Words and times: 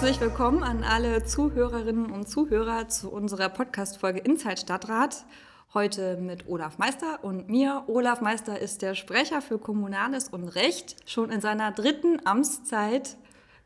Herzlich 0.00 0.22
willkommen 0.22 0.62
an 0.62 0.82
alle 0.82 1.24
Zuhörerinnen 1.24 2.10
und 2.10 2.26
Zuhörer 2.26 2.88
zu 2.88 3.10
unserer 3.10 3.50
Podcast-Folge 3.50 4.20
Inside 4.20 4.56
Stadtrat. 4.56 5.26
Heute 5.74 6.16
mit 6.16 6.48
Olaf 6.48 6.78
Meister 6.78 7.22
und 7.22 7.50
mir. 7.50 7.84
Olaf 7.86 8.22
Meister 8.22 8.58
ist 8.58 8.80
der 8.80 8.94
Sprecher 8.94 9.42
für 9.42 9.58
Kommunales 9.58 10.28
und 10.28 10.48
Recht, 10.48 10.96
schon 11.04 11.30
in 11.30 11.42
seiner 11.42 11.70
dritten 11.70 12.18
Amtszeit 12.24 13.18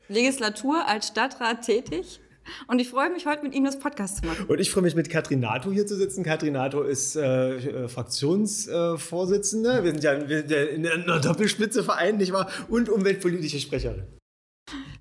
Legislatur 0.09 0.89
als 0.89 1.07
Stadtrat 1.07 1.63
tätig. 1.63 2.19
Und 2.67 2.81
ich 2.81 2.89
freue 2.89 3.11
mich, 3.11 3.27
heute 3.27 3.45
mit 3.45 3.55
Ihnen 3.55 3.67
das 3.67 3.79
Podcast 3.79 4.17
zu 4.17 4.27
machen. 4.27 4.47
Und 4.47 4.59
ich 4.59 4.73
freue 4.73 4.83
mich, 4.83 4.97
mit 4.97 5.09
Katrin 5.11 5.39
Nato 5.39 5.71
hier 5.71 5.87
zu 5.87 5.95
sitzen. 5.95 6.25
Katrin 6.25 6.55
Nato 6.55 6.83
ist 6.83 7.15
äh, 7.15 7.87
Fraktionsvorsitzende. 7.87 9.71
Äh, 9.71 9.85
wir 9.85 9.93
sind 9.93 10.03
ja 10.03 10.15
in 10.15 10.85
einer 10.85 11.21
Doppelspitze 11.21 11.85
vereint, 11.85 12.19
nicht 12.19 12.33
wahr? 12.33 12.51
Und 12.69 12.89
umweltpolitische 12.89 13.61
Sprecherin. 13.61 14.03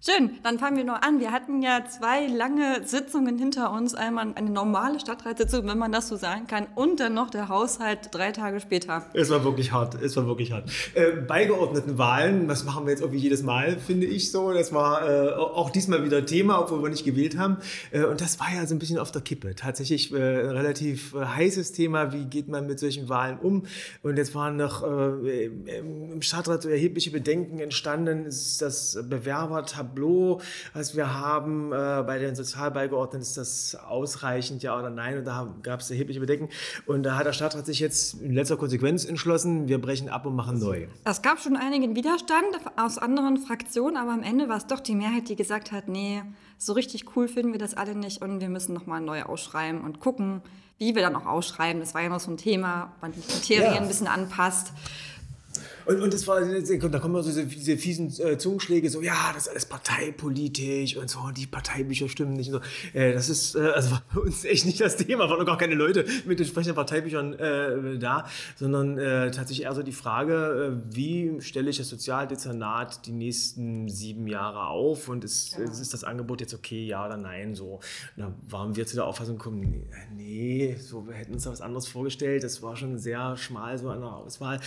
Schön, 0.06 0.32
dann 0.44 0.60
fangen 0.60 0.76
wir 0.76 0.84
noch 0.84 1.02
an. 1.02 1.22
Wir 1.22 1.32
hatten 1.32 1.62
ja 1.62 1.86
zwei 1.86 2.28
lange 2.28 2.86
Sitzungen 2.86 3.38
hinter 3.38 3.72
uns. 3.72 3.96
Einmal 3.96 4.34
eine 4.36 4.50
normale 4.50 5.00
Stadtratssitzung, 5.00 5.66
wenn 5.66 5.78
man 5.78 5.94
das 5.94 6.10
so 6.10 6.18
sagen 6.18 6.46
kann, 6.46 6.68
und 6.76 7.00
dann 7.00 7.14
noch 7.14 7.30
der 7.30 7.48
Haushalt 7.48 8.10
drei 8.12 8.34
Tage 8.34 8.60
später. 8.60 9.06
Es 9.14 9.30
war 9.30 9.46
wirklich 9.46 9.72
hart, 9.72 9.96
es 10.02 10.18
war 10.18 10.28
wirklich 10.28 10.52
hart. 10.52 10.70
Äh, 10.94 11.22
beigeordneten 11.22 11.98
Wahlen, 11.98 12.50
das 12.50 12.66
machen 12.66 12.86
wir 12.86 12.92
jetzt 12.92 13.00
irgendwie 13.00 13.22
jedes 13.22 13.44
Mal, 13.44 13.78
finde 13.78 14.06
ich 14.06 14.30
so. 14.30 14.52
Das 14.52 14.74
war 14.74 15.08
äh, 15.10 15.36
auch 15.36 15.70
diesmal 15.70 16.04
wieder 16.04 16.26
Thema, 16.26 16.60
obwohl 16.60 16.84
wir 16.84 16.90
nicht 16.90 17.06
gewählt 17.06 17.38
haben. 17.38 17.60
Äh, 17.92 18.04
und 18.04 18.20
das 18.20 18.42
war 18.42 18.54
ja 18.54 18.68
so 18.68 18.76
ein 18.76 18.80
bisschen 18.80 19.00
auf 19.00 19.14
der 19.14 19.22
Kippe. 19.22 19.56
Tatsächlich 19.56 20.12
äh, 20.12 20.18
ein 20.18 20.50
relativ 20.50 21.14
äh, 21.14 21.24
heißes 21.24 21.72
Thema, 21.72 22.12
wie 22.12 22.26
geht 22.26 22.50
man 22.50 22.68
mit 22.68 22.78
solchen 22.78 23.08
Wahlen 23.08 23.40
um. 23.40 23.68
Und 24.02 24.18
jetzt 24.18 24.36
waren 24.36 24.58
noch 24.58 24.84
äh, 24.84 25.46
im 25.46 26.22
Stadtrat 26.22 26.62
so 26.62 26.68
erhebliche 26.68 27.12
Bedenken 27.12 27.60
entstanden, 27.60 28.26
ist 28.26 28.62
das 28.62 29.00
Bewerbertableau 29.02 29.53
Tableau, 29.62 30.42
was 30.74 30.96
wir 30.96 31.14
haben 31.14 31.72
äh, 31.72 32.04
bei 32.06 32.18
den 32.18 32.36
Sozialbeigeordneten, 32.36 33.22
ist 33.22 33.38
das 33.38 33.76
ausreichend, 33.76 34.64
ja 34.64 34.78
oder 34.78 34.90
nein? 34.90 35.20
Und 35.20 35.26
da 35.26 35.54
gab 35.62 35.82
es 35.82 35.92
erhebliche 35.92 36.20
Bedenken. 36.20 36.50
Und 36.86 37.04
da 37.04 37.16
hat 37.16 37.28
der 37.28 37.34
Stadtrat 37.34 37.66
sich 37.66 37.80
jetzt 37.80 38.16
in 38.16 38.34
letzter 38.34 38.58
Konsequenz 38.58 39.06
entschlossen, 39.06 39.68
wir 39.68 39.80
brechen 39.80 40.10
ab 40.10 40.26
und 40.26 40.36
machen 40.36 40.60
neu. 40.60 40.88
Es 41.04 41.22
gab 41.22 41.40
schon 41.40 41.56
einigen 41.56 41.96
Widerstand 41.96 42.48
aus 42.76 42.98
anderen 42.98 43.38
Fraktionen, 43.38 43.98
aber 43.98 44.12
am 44.12 44.24
Ende 44.24 44.50
war 44.50 44.58
es 44.58 44.68
doch 44.68 44.80
die 44.80 44.96
Mehrheit, 44.96 45.30
die 45.30 45.36
gesagt 45.36 45.72
hat, 45.72 45.88
nee, 45.88 46.24
so 46.58 46.74
richtig 46.74 47.16
cool 47.16 47.28
finden 47.28 47.52
wir 47.52 47.60
das 47.60 47.76
alle 47.76 47.96
nicht 47.96 48.22
und 48.22 48.42
wir 48.42 48.50
müssen 48.50 48.74
nochmal 48.74 49.02
neu 49.02 49.24
ausschreiben 49.24 49.82
und 49.82 50.00
gucken, 50.00 50.42
wie 50.78 50.96
wir 50.96 51.02
dann 51.02 51.16
auch 51.16 51.26
ausschreiben. 51.26 51.80
Das 51.80 51.94
war 51.94 52.02
ja 52.02 52.10
noch 52.10 52.20
so 52.20 52.32
ein 52.32 52.38
Thema, 52.38 52.94
man 53.02 53.12
die 53.12 53.22
Kriterien 53.22 53.74
ja. 53.74 53.82
ein 53.82 53.88
bisschen 53.88 54.08
anpasst. 54.08 54.72
Und, 55.86 56.02
und 56.02 56.14
das 56.14 56.28
war, 56.28 56.42
da 56.42 57.00
kommen 57.00 57.22
so 57.22 57.30
diese, 57.30 57.46
diese 57.46 57.78
fiesen 57.78 58.14
äh, 58.20 58.38
Zungenschläge, 58.38 58.90
so, 58.90 59.02
ja, 59.02 59.32
das 59.34 59.44
ist 59.44 59.50
alles 59.50 59.66
parteipolitisch 59.66 60.98
und 60.98 61.10
so, 61.10 61.20
die 61.36 61.46
Parteibücher 61.46 62.08
stimmen 62.08 62.34
nicht 62.34 62.52
und 62.52 62.64
so. 62.64 62.98
Äh, 62.98 63.14
das 63.14 63.30
ist, 63.30 63.56
äh, 63.56 63.60
also 63.60 63.92
war 63.92 64.04
bei 64.14 64.22
uns 64.22 64.46
echt 64.46 64.66
nicht 64.66 64.80
das 64.80 64.98
Thema, 64.98 65.30
waren 65.30 65.40
noch 65.40 65.46
gar 65.46 65.58
keine 65.58 65.76
Leute 65.76 66.06
mit 66.26 66.40
entsprechenden 66.40 66.76
Parteibüchern 66.76 67.34
äh, 67.34 68.00
da, 68.00 68.28
sondern 68.56 68.98
äh, 68.98 69.32
tatsächlich 69.32 69.66
eher 69.66 69.76
so 69.76 69.84
die 69.84 69.92
Frage, 69.92 70.82
äh, 70.92 70.96
wie 70.96 71.42
stelle 71.42 71.70
ich 71.70 71.78
das 71.78 71.90
Sozialdezernat 71.90 73.06
die 73.06 73.12
nächsten 73.12 73.90
sieben 73.90 74.28
Jahre 74.28 74.68
auf 74.68 75.10
und 75.10 75.24
ist, 75.24 75.58
ja. 75.58 75.64
ist 75.64 75.94
das 75.94 76.04
Angebot 76.04 76.42
jetzt 76.42 76.54
okay, 76.54 76.86
ja 76.86 77.06
oder 77.06 77.18
nein, 77.18 77.56
so. 77.56 77.80
Und 78.16 78.24
da 78.24 78.34
waren 78.50 78.76
wir 78.76 78.86
zu 78.86 78.96
der 78.96 79.06
Auffassung 79.06 79.38
gekommen, 79.38 79.86
nee, 80.16 80.76
so, 80.80 81.08
wir 81.08 81.14
hätten 81.14 81.34
uns 81.34 81.44
da 81.44 81.52
was 81.52 81.62
anderes 81.62 81.88
vorgestellt, 81.88 82.44
das 82.44 82.62
war 82.62 82.76
schon 82.76 82.98
sehr 82.98 83.36
schmal 83.38 83.78
so 83.78 83.90
an 83.90 84.00
der 84.00 84.14
Auswahl. 84.14 84.60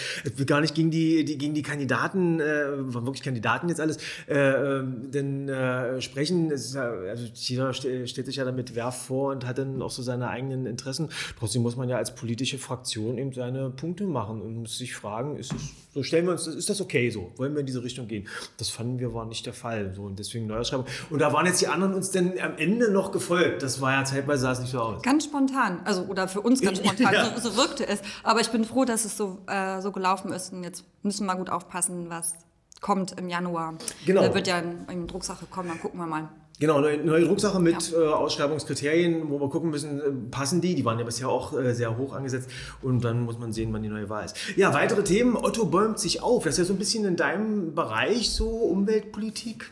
Gar 0.47 0.61
nicht 0.61 0.75
gegen 0.75 0.91
die 0.91 1.06
die, 1.25 1.39
gegen 1.39 1.55
die 1.55 1.63
Kandidaten, 1.63 2.41
äh, 2.41 2.67
waren 2.95 3.07
wirklich 3.07 3.23
Kandidaten 3.23 3.69
jetzt 3.69 3.81
alles, 3.81 3.99
äh, 4.29 4.35
ähm, 4.37 5.11
denn 5.11 5.49
äh, 5.49 6.01
sprechen, 6.01 6.51
ja, 6.51 6.91
also 7.09 7.27
jeder 7.35 7.73
st 7.73 7.87
stellt 8.09 8.27
sich 8.27 8.37
ja 8.37 8.45
damit 8.45 8.75
Werf 8.75 9.07
vor 9.07 9.33
und 9.33 9.47
hat 9.47 9.59
dann 9.59 9.83
auch 9.83 9.91
so 9.91 10.03
seine 10.03 10.29
eigenen 10.29 10.67
Interessen. 10.67 11.09
Trotzdem 11.39 11.63
muss 11.63 11.77
man 11.77 11.89
ja 11.89 11.97
als 11.97 12.15
politische 12.15 12.59
Fraktion 12.59 13.19
eben 13.19 13.33
seine 13.33 13.71
Punkte 13.71 14.05
machen 14.05 14.41
und 14.43 14.57
muss 14.57 14.79
sich 14.79 14.95
fragen, 14.95 15.37
ist 15.37 15.53
es, 15.53 15.73
so 15.97 16.03
stellen 16.03 16.27
wir 16.27 16.33
uns, 16.33 16.47
ist 16.47 16.69
das 16.69 16.83
okay 16.83 17.09
so? 17.09 17.33
Wollen 17.37 17.55
wir 17.55 17.61
in 17.61 17.67
diese 17.67 17.83
Richtung 17.83 18.07
gehen? 18.07 18.29
Das 18.59 18.69
fanden 18.69 18.99
wir 18.99 19.15
war 19.15 19.25
nicht 19.25 19.47
der 19.47 19.55
Fall. 19.55 19.95
So, 19.95 20.03
und 20.03 20.19
deswegen 20.19 20.47
Neuausschreibung. 20.47 20.85
Und 21.09 21.21
da 21.21 21.33
waren 21.33 21.47
jetzt 21.47 21.63
die 21.63 21.69
anderen 21.69 21.95
uns 21.95 22.11
dann 22.11 22.35
am 22.39 22.59
Ende 22.59 22.91
noch 22.91 23.13
gefolgt. 23.13 23.63
Das 23.63 23.81
war 23.81 23.93
ja 23.93 24.05
zeitweise 24.05 24.43
sah 24.43 24.53
es 24.53 24.61
nicht 24.61 24.73
so 24.73 24.81
aus. 24.81 25.03
Ganz 25.03 25.25
spontan, 25.25 25.81
also 25.87 26.03
oder 26.03 26.29
für 26.29 26.43
uns 26.43 26.61
ganz 26.61 26.79
spontan, 26.79 27.15
ja. 27.15 27.41
so, 27.41 27.49
so, 27.49 27.57
wirkte 27.57 27.89
es. 27.89 28.03
Aber 28.23 28.43
ich 28.43 28.51
bin 28.51 28.67
froh, 28.67 28.85
dass 28.85 29.07
es 29.07 29.17
so, 29.17 29.39
äh, 29.47 29.81
so 29.81 29.91
gelaufen 29.91 30.33
ist 30.35 30.53
und 30.53 30.65
jetzt 30.65 30.85
müssen 31.03 31.25
wir 31.25 31.33
mal 31.33 31.39
gut 31.39 31.49
aufpassen, 31.49 32.11
was 32.11 32.35
kommt 32.83 33.19
im 33.19 33.31
Januar. 33.31 33.79
Genau. 34.05 34.21
Da 34.21 34.35
wird 34.35 34.49
ja 34.49 34.57
eine 34.57 35.07
Drucksache 35.07 35.47
kommen, 35.47 35.71
dann 35.71 35.81
gucken 35.81 35.99
wir 35.99 36.07
mal. 36.07 36.29
Genau, 36.59 36.81
neue, 36.81 36.97
neue 36.99 37.25
Drucksache 37.25 37.61
mit 37.61 37.91
ja. 37.91 37.99
äh, 37.99 38.07
Ausschreibungskriterien, 38.09 39.29
wo 39.29 39.39
wir 39.39 39.51
gucken 39.51 39.71
müssen, 39.71 40.01
äh, 40.01 40.31
passen 40.31 40.63
die? 40.63 40.75
Die 40.75 40.85
waren 40.87 40.99
ja 40.99 41.05
bisher 41.05 41.29
auch 41.29 41.53
äh, 41.53 41.75
sehr 41.75 41.99
hoch 41.99 42.15
angesetzt 42.15 42.51
und 42.81 43.05
dann 43.05 43.25
muss 43.25 43.39
man 43.39 43.53
sehen, 43.53 43.73
wann 43.73 43.83
die 43.83 43.91
neue 43.91 44.09
Wahl 44.09 44.25
ist. 44.25 44.37
Ja, 44.57 44.73
weitere 44.73 45.05
Themen. 45.05 45.37
Otto 45.37 45.67
bäumt 45.67 45.99
sich 45.99 46.23
auf. 46.23 46.45
Das 46.45 46.55
ist 46.55 46.59
ja 46.59 46.65
so 46.65 46.73
ein 46.73 46.79
bisschen 46.79 47.05
in 47.05 47.17
deinem 47.17 47.75
Bereich, 47.75 48.31
so 48.31 48.49
Umweltpolitik. 48.49 49.71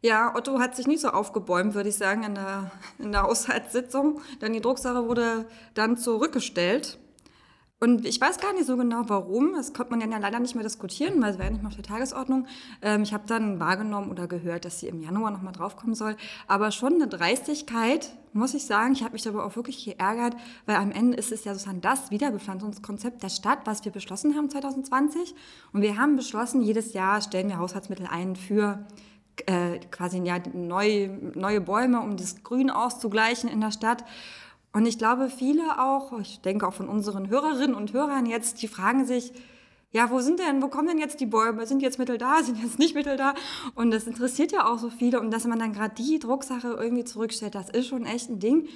Ja, 0.00 0.34
Otto 0.34 0.58
hat 0.58 0.74
sich 0.74 0.86
nicht 0.86 1.00
so 1.00 1.08
aufgebäumt, 1.08 1.74
würde 1.74 1.90
ich 1.90 1.96
sagen, 1.96 2.24
in 2.24 2.34
der, 2.34 2.72
in 2.98 3.12
der 3.12 3.22
Haushaltssitzung, 3.22 4.20
denn 4.40 4.52
die 4.52 4.60
Drucksache 4.60 5.06
wurde 5.06 5.44
dann 5.74 5.96
zurückgestellt. 5.96 6.98
Und 7.82 8.06
ich 8.06 8.20
weiß 8.20 8.38
gar 8.38 8.52
nicht 8.52 8.66
so 8.66 8.76
genau, 8.76 9.02
warum. 9.08 9.54
Das 9.56 9.72
konnte 9.72 9.90
man 9.90 10.00
ja 10.00 10.16
leider 10.16 10.38
nicht 10.38 10.54
mehr 10.54 10.62
diskutieren, 10.62 11.20
weil 11.20 11.32
es 11.32 11.38
wäre 11.40 11.50
nicht 11.50 11.62
mehr 11.62 11.68
auf 11.68 11.74
der 11.74 11.82
Tagesordnung. 11.82 12.46
Ähm, 12.80 13.02
ich 13.02 13.12
habe 13.12 13.24
dann 13.26 13.58
wahrgenommen 13.58 14.08
oder 14.08 14.28
gehört, 14.28 14.64
dass 14.64 14.78
sie 14.78 14.86
im 14.86 15.00
Januar 15.00 15.32
nochmal 15.32 15.52
draufkommen 15.52 15.96
soll. 15.96 16.16
Aber 16.46 16.70
schon 16.70 16.94
eine 16.94 17.08
Dreistigkeit, 17.08 18.12
muss 18.34 18.54
ich 18.54 18.66
sagen. 18.66 18.92
Ich 18.92 19.02
habe 19.02 19.14
mich 19.14 19.22
darüber 19.22 19.44
auch 19.44 19.56
wirklich 19.56 19.84
geärgert, 19.84 20.36
weil 20.64 20.76
am 20.76 20.92
Ende 20.92 21.16
ist 21.16 21.32
es 21.32 21.42
ja 21.42 21.54
sozusagen 21.54 21.80
das 21.80 22.12
Wiederbepflanzungskonzept 22.12 23.20
der 23.20 23.30
Stadt, 23.30 23.58
was 23.64 23.84
wir 23.84 23.90
beschlossen 23.90 24.36
haben 24.36 24.48
2020. 24.48 25.34
Und 25.72 25.82
wir 25.82 25.98
haben 25.98 26.14
beschlossen, 26.14 26.62
jedes 26.62 26.92
Jahr 26.92 27.20
stellen 27.20 27.48
wir 27.48 27.58
Haushaltsmittel 27.58 28.06
ein 28.08 28.36
für 28.36 28.86
äh, 29.46 29.80
quasi 29.90 30.18
ja, 30.18 30.38
neue, 30.52 31.08
neue 31.34 31.60
Bäume, 31.60 32.00
um 32.00 32.16
das 32.16 32.44
Grün 32.44 32.70
auszugleichen 32.70 33.50
in 33.50 33.60
der 33.60 33.72
Stadt. 33.72 34.04
Und 34.72 34.86
ich 34.86 34.98
glaube, 34.98 35.28
viele 35.28 35.80
auch, 35.80 36.18
ich 36.20 36.40
denke 36.40 36.66
auch 36.66 36.72
von 36.72 36.88
unseren 36.88 37.28
Hörerinnen 37.28 37.74
und 37.74 37.92
Hörern 37.92 38.24
jetzt, 38.26 38.62
die 38.62 38.68
fragen 38.68 39.04
sich, 39.04 39.32
ja, 39.92 40.10
wo 40.10 40.20
sind 40.20 40.40
denn, 40.40 40.62
wo 40.62 40.68
kommen 40.68 40.88
denn 40.88 40.96
jetzt 40.98 41.20
die 41.20 41.26
Bäume? 41.26 41.66
Sind 41.66 41.82
jetzt 41.82 41.98
Mittel 41.98 42.16
da, 42.16 42.42
sind 42.42 42.62
jetzt 42.62 42.78
nicht 42.78 42.94
Mittel 42.94 43.18
da? 43.18 43.34
Und 43.74 43.90
das 43.90 44.06
interessiert 44.06 44.52
ja 44.52 44.66
auch 44.66 44.78
so 44.78 44.88
viele. 44.88 45.20
Und 45.20 45.30
dass 45.30 45.46
man 45.46 45.58
dann 45.58 45.74
gerade 45.74 45.94
die 45.94 46.18
Drucksache 46.18 46.68
irgendwie 46.68 47.04
zurückstellt, 47.04 47.54
das 47.54 47.68
ist 47.68 47.88
schon 47.88 48.06
echt 48.06 48.30
ein 48.30 48.38
Ding. 48.38 48.68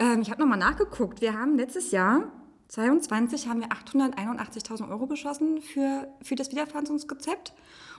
Ähm, 0.00 0.22
ich 0.22 0.30
habe 0.30 0.40
nochmal 0.40 0.58
nachgeguckt. 0.58 1.20
Wir 1.20 1.38
haben 1.38 1.56
letztes 1.56 1.92
Jahr, 1.92 2.32
22, 2.68 3.48
haben 3.48 3.60
wir 3.60 3.68
881.000 3.68 4.90
Euro 4.90 5.06
beschlossen 5.06 5.62
für, 5.62 6.08
für 6.22 6.34
das 6.34 6.50
Wiederpflanzungskonzept. 6.50 7.52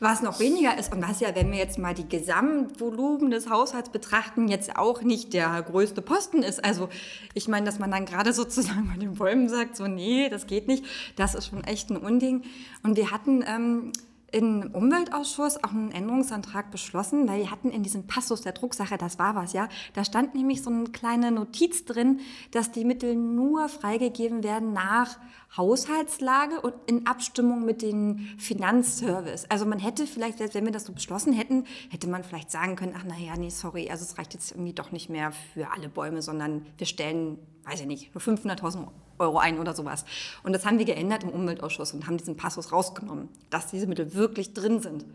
Was 0.00 0.20
noch 0.20 0.40
weniger 0.40 0.76
ist 0.76 0.92
und 0.92 1.00
was 1.08 1.20
ja, 1.20 1.34
wenn 1.34 1.50
wir 1.50 1.58
jetzt 1.58 1.78
mal 1.78 1.94
die 1.94 2.08
Gesamtvolumen 2.08 3.30
des 3.30 3.48
Haushalts 3.48 3.88
betrachten, 3.88 4.48
jetzt 4.48 4.76
auch 4.76 5.00
nicht 5.00 5.32
der 5.32 5.62
größte 5.62 6.02
Posten 6.02 6.42
ist. 6.42 6.62
Also 6.62 6.90
ich 7.32 7.48
meine, 7.48 7.64
dass 7.64 7.78
man 7.78 7.90
dann 7.90 8.04
gerade 8.04 8.34
sozusagen 8.34 8.88
bei 8.92 8.98
den 8.98 9.14
Bäumen 9.14 9.48
sagt, 9.48 9.76
so 9.76 9.86
nee, 9.86 10.28
das 10.28 10.46
geht 10.46 10.66
nicht, 10.66 10.84
das 11.14 11.34
ist 11.34 11.46
schon 11.46 11.64
echt 11.64 11.88
ein 11.90 11.96
Unding. 11.96 12.42
Und 12.82 12.96
wir 12.96 13.10
hatten 13.10 13.42
ähm, 13.46 13.92
im 14.32 14.70
Umweltausschuss 14.72 15.62
auch 15.62 15.70
einen 15.70 15.92
Änderungsantrag 15.92 16.70
beschlossen, 16.70 17.28
weil 17.28 17.38
wir 17.38 17.50
hatten 17.50 17.70
in 17.70 17.82
diesem 17.82 18.06
Passus 18.06 18.42
der 18.42 18.52
Drucksache, 18.52 18.98
das 18.98 19.18
war 19.18 19.34
was, 19.36 19.52
ja, 19.52 19.68
da 19.94 20.04
stand 20.04 20.34
nämlich 20.34 20.62
so 20.62 20.70
eine 20.70 20.90
kleine 20.90 21.30
Notiz 21.30 21.84
drin, 21.84 22.20
dass 22.50 22.72
die 22.72 22.84
Mittel 22.84 23.14
nur 23.14 23.68
freigegeben 23.68 24.42
werden 24.42 24.72
nach 24.72 25.16
Haushaltslage 25.56 26.60
und 26.60 26.74
in 26.86 27.06
Abstimmung 27.06 27.64
mit 27.64 27.82
dem 27.82 28.28
Finanzservice. 28.38 29.46
Also 29.50 29.66
man 29.66 29.78
hätte 29.78 30.06
vielleicht, 30.06 30.38
selbst 30.38 30.54
wenn 30.54 30.64
wir 30.64 30.72
das 30.72 30.84
so 30.84 30.92
beschlossen 30.92 31.32
hätten, 31.32 31.64
hätte 31.90 32.08
man 32.08 32.24
vielleicht 32.24 32.50
sagen 32.50 32.76
können, 32.76 32.94
ach 32.96 33.04
naja, 33.04 33.36
nee, 33.36 33.50
sorry, 33.50 33.90
also 33.90 34.04
es 34.04 34.18
reicht 34.18 34.34
jetzt 34.34 34.52
irgendwie 34.52 34.72
doch 34.72 34.92
nicht 34.92 35.08
mehr 35.08 35.32
für 35.54 35.72
alle 35.72 35.88
Bäume, 35.88 36.22
sondern 36.22 36.66
wir 36.76 36.86
stellen, 36.86 37.38
weiß 37.64 37.80
ich 37.80 37.86
nicht, 37.86 38.14
nur 38.14 38.22
500.000 38.22 38.88
Euro 39.18 39.38
ein 39.38 39.58
oder 39.58 39.74
sowas. 39.74 40.04
Und 40.42 40.52
das 40.52 40.66
haben 40.66 40.78
wir 40.78 40.84
geändert 40.84 41.24
im 41.24 41.30
Umweltausschuss 41.30 41.92
und 41.92 42.06
haben 42.06 42.18
diesen 42.18 42.36
Passus 42.36 42.72
rausgenommen, 42.72 43.28
dass 43.50 43.70
diese 43.70 43.86
Mittel 43.86 44.14
wirklich 44.14 44.52
drin 44.52 44.80
sind. 44.80 45.06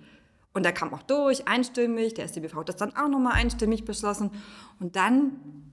Und 0.53 0.63
der 0.63 0.73
kam 0.73 0.93
auch 0.93 1.03
durch, 1.03 1.47
einstimmig, 1.47 2.13
der 2.13 2.25
SDBV 2.25 2.55
hat 2.55 2.69
das 2.69 2.75
dann 2.75 2.95
auch 2.95 3.07
nochmal 3.07 3.33
einstimmig 3.33 3.85
beschlossen. 3.85 4.31
Und 4.79 4.95
dann 4.95 5.70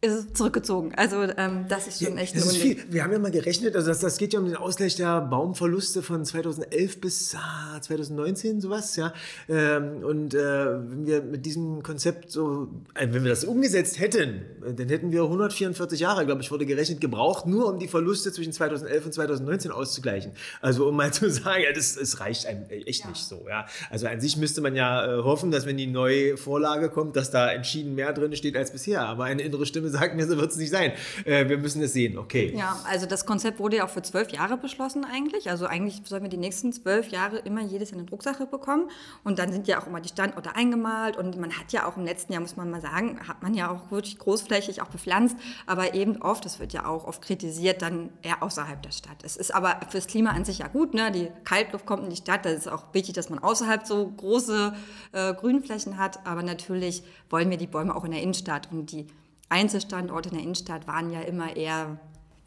ist 0.00 0.36
zurückgezogen. 0.36 0.92
Also 0.94 1.22
ähm, 1.22 1.66
das 1.68 1.88
ist 1.88 2.04
schon 2.04 2.18
echt 2.18 2.36
das 2.36 2.46
ist 2.46 2.58
viel. 2.58 2.76
Wir 2.88 3.02
haben 3.02 3.12
ja 3.12 3.18
mal 3.18 3.32
gerechnet, 3.32 3.74
also 3.74 3.88
das, 3.88 3.98
das 3.98 4.16
geht 4.16 4.32
ja 4.32 4.38
um 4.38 4.46
den 4.46 4.54
Ausgleich 4.54 4.94
der 4.94 5.20
Baumverluste 5.22 6.02
von 6.02 6.24
2011 6.24 7.00
bis 7.00 7.34
ah, 7.34 7.80
2019, 7.80 8.60
sowas, 8.60 8.94
ja. 8.94 9.12
Ähm, 9.48 10.04
und 10.04 10.34
äh, 10.34 10.38
wenn 10.38 11.04
wir 11.04 11.22
mit 11.22 11.44
diesem 11.44 11.82
Konzept 11.82 12.30
so, 12.30 12.68
äh, 12.94 13.08
wenn 13.10 13.24
wir 13.24 13.30
das 13.30 13.42
umgesetzt 13.42 13.98
hätten, 13.98 14.42
äh, 14.64 14.72
dann 14.72 14.88
hätten 14.88 15.10
wir 15.10 15.22
144 15.24 15.98
Jahre, 15.98 16.26
glaube 16.26 16.42
ich, 16.42 16.52
wurde 16.52 16.64
gerechnet, 16.64 17.00
gebraucht, 17.00 17.46
nur 17.46 17.68
um 17.68 17.80
die 17.80 17.88
Verluste 17.88 18.30
zwischen 18.32 18.52
2011 18.52 19.04
und 19.04 19.12
2019 19.14 19.72
auszugleichen. 19.72 20.30
Also 20.60 20.86
um 20.86 20.94
mal 20.94 21.12
zu 21.12 21.28
sagen, 21.28 21.64
ja, 21.64 21.72
das, 21.72 21.96
das 21.96 22.20
reicht 22.20 22.46
einem 22.46 22.70
echt 22.70 23.08
nicht 23.08 23.24
so, 23.24 23.46
ja. 23.48 23.66
Also 23.90 24.06
an 24.06 24.20
sich 24.20 24.36
müsste 24.36 24.60
man 24.60 24.76
ja 24.76 25.18
äh, 25.18 25.22
hoffen, 25.24 25.50
dass 25.50 25.66
wenn 25.66 25.76
die 25.76 25.88
neue 25.88 26.36
Vorlage 26.36 26.88
kommt, 26.88 27.16
dass 27.16 27.32
da 27.32 27.50
entschieden 27.50 27.96
mehr 27.96 28.12
drin 28.12 28.36
steht 28.36 28.56
als 28.56 28.70
bisher. 28.70 29.02
Aber 29.02 29.24
eine 29.24 29.42
innere 29.42 29.66
Stimme 29.66 29.87
sagt 29.90 30.14
mir, 30.16 30.26
so 30.26 30.36
wird 30.36 30.50
es 30.50 30.56
nicht 30.56 30.70
sein. 30.70 30.92
Äh, 31.24 31.48
wir 31.48 31.58
müssen 31.58 31.82
es 31.82 31.92
sehen, 31.92 32.18
okay. 32.18 32.52
Ja, 32.56 32.78
also 32.88 33.06
das 33.06 33.26
Konzept 33.26 33.58
wurde 33.58 33.76
ja 33.76 33.84
auch 33.84 33.90
für 33.90 34.02
zwölf 34.02 34.30
Jahre 34.30 34.56
beschlossen 34.56 35.04
eigentlich. 35.04 35.50
Also 35.50 35.66
eigentlich 35.66 36.02
sollen 36.04 36.22
wir 36.22 36.30
die 36.30 36.36
nächsten 36.36 36.72
zwölf 36.72 37.08
Jahre 37.08 37.38
immer 37.38 37.62
jedes 37.62 37.90
Jahr 37.90 37.98
eine 37.98 38.08
Drucksache 38.08 38.46
bekommen. 38.46 38.90
Und 39.24 39.38
dann 39.38 39.52
sind 39.52 39.68
ja 39.68 39.80
auch 39.80 39.86
immer 39.86 40.00
die 40.00 40.08
Standorte 40.08 40.54
eingemalt. 40.54 41.16
Und 41.16 41.38
man 41.38 41.52
hat 41.52 41.72
ja 41.72 41.86
auch 41.86 41.96
im 41.96 42.04
letzten 42.04 42.32
Jahr, 42.32 42.42
muss 42.42 42.56
man 42.56 42.70
mal 42.70 42.80
sagen, 42.80 43.20
hat 43.26 43.42
man 43.42 43.54
ja 43.54 43.70
auch 43.70 43.90
wirklich 43.90 44.18
großflächig 44.18 44.82
auch 44.82 44.88
bepflanzt. 44.88 45.36
Aber 45.66 45.94
eben 45.94 46.22
oft, 46.22 46.44
das 46.44 46.58
wird 46.60 46.72
ja 46.72 46.86
auch 46.86 47.06
oft 47.06 47.22
kritisiert, 47.22 47.82
dann 47.82 48.10
eher 48.22 48.42
außerhalb 48.42 48.82
der 48.82 48.92
Stadt. 48.92 49.18
Es 49.22 49.36
ist 49.36 49.54
aber 49.54 49.80
fürs 49.90 50.06
Klima 50.06 50.30
an 50.30 50.44
sich 50.44 50.58
ja 50.58 50.68
gut. 50.68 50.94
Ne? 50.94 51.10
Die 51.10 51.28
Kaltluft 51.44 51.86
kommt 51.86 52.04
in 52.04 52.10
die 52.10 52.16
Stadt. 52.16 52.44
Das 52.44 52.54
ist 52.54 52.68
auch 52.68 52.84
wichtig, 52.92 53.14
dass 53.14 53.30
man 53.30 53.38
außerhalb 53.38 53.86
so 53.86 54.12
große 54.16 54.72
äh, 55.12 55.34
Grünflächen 55.34 55.98
hat. 55.98 56.26
Aber 56.26 56.42
natürlich 56.42 57.02
wollen 57.30 57.50
wir 57.50 57.56
die 57.56 57.66
Bäume 57.66 57.94
auch 57.94 58.04
in 58.04 58.12
der 58.12 58.22
Innenstadt. 58.22 58.68
Und 58.70 58.92
die 58.92 59.06
Einzelstandorte 59.48 60.28
in 60.28 60.34
der 60.36 60.44
Innenstadt 60.44 60.86
waren 60.86 61.10
ja 61.10 61.20
immer 61.20 61.56
eher 61.56 61.98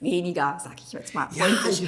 weniger, 0.01 0.57
sag 0.61 0.75
ich 0.85 0.91
jetzt 0.91 1.13
mal. 1.13 1.27
Ja, 1.33 1.45
ich, 1.69 1.83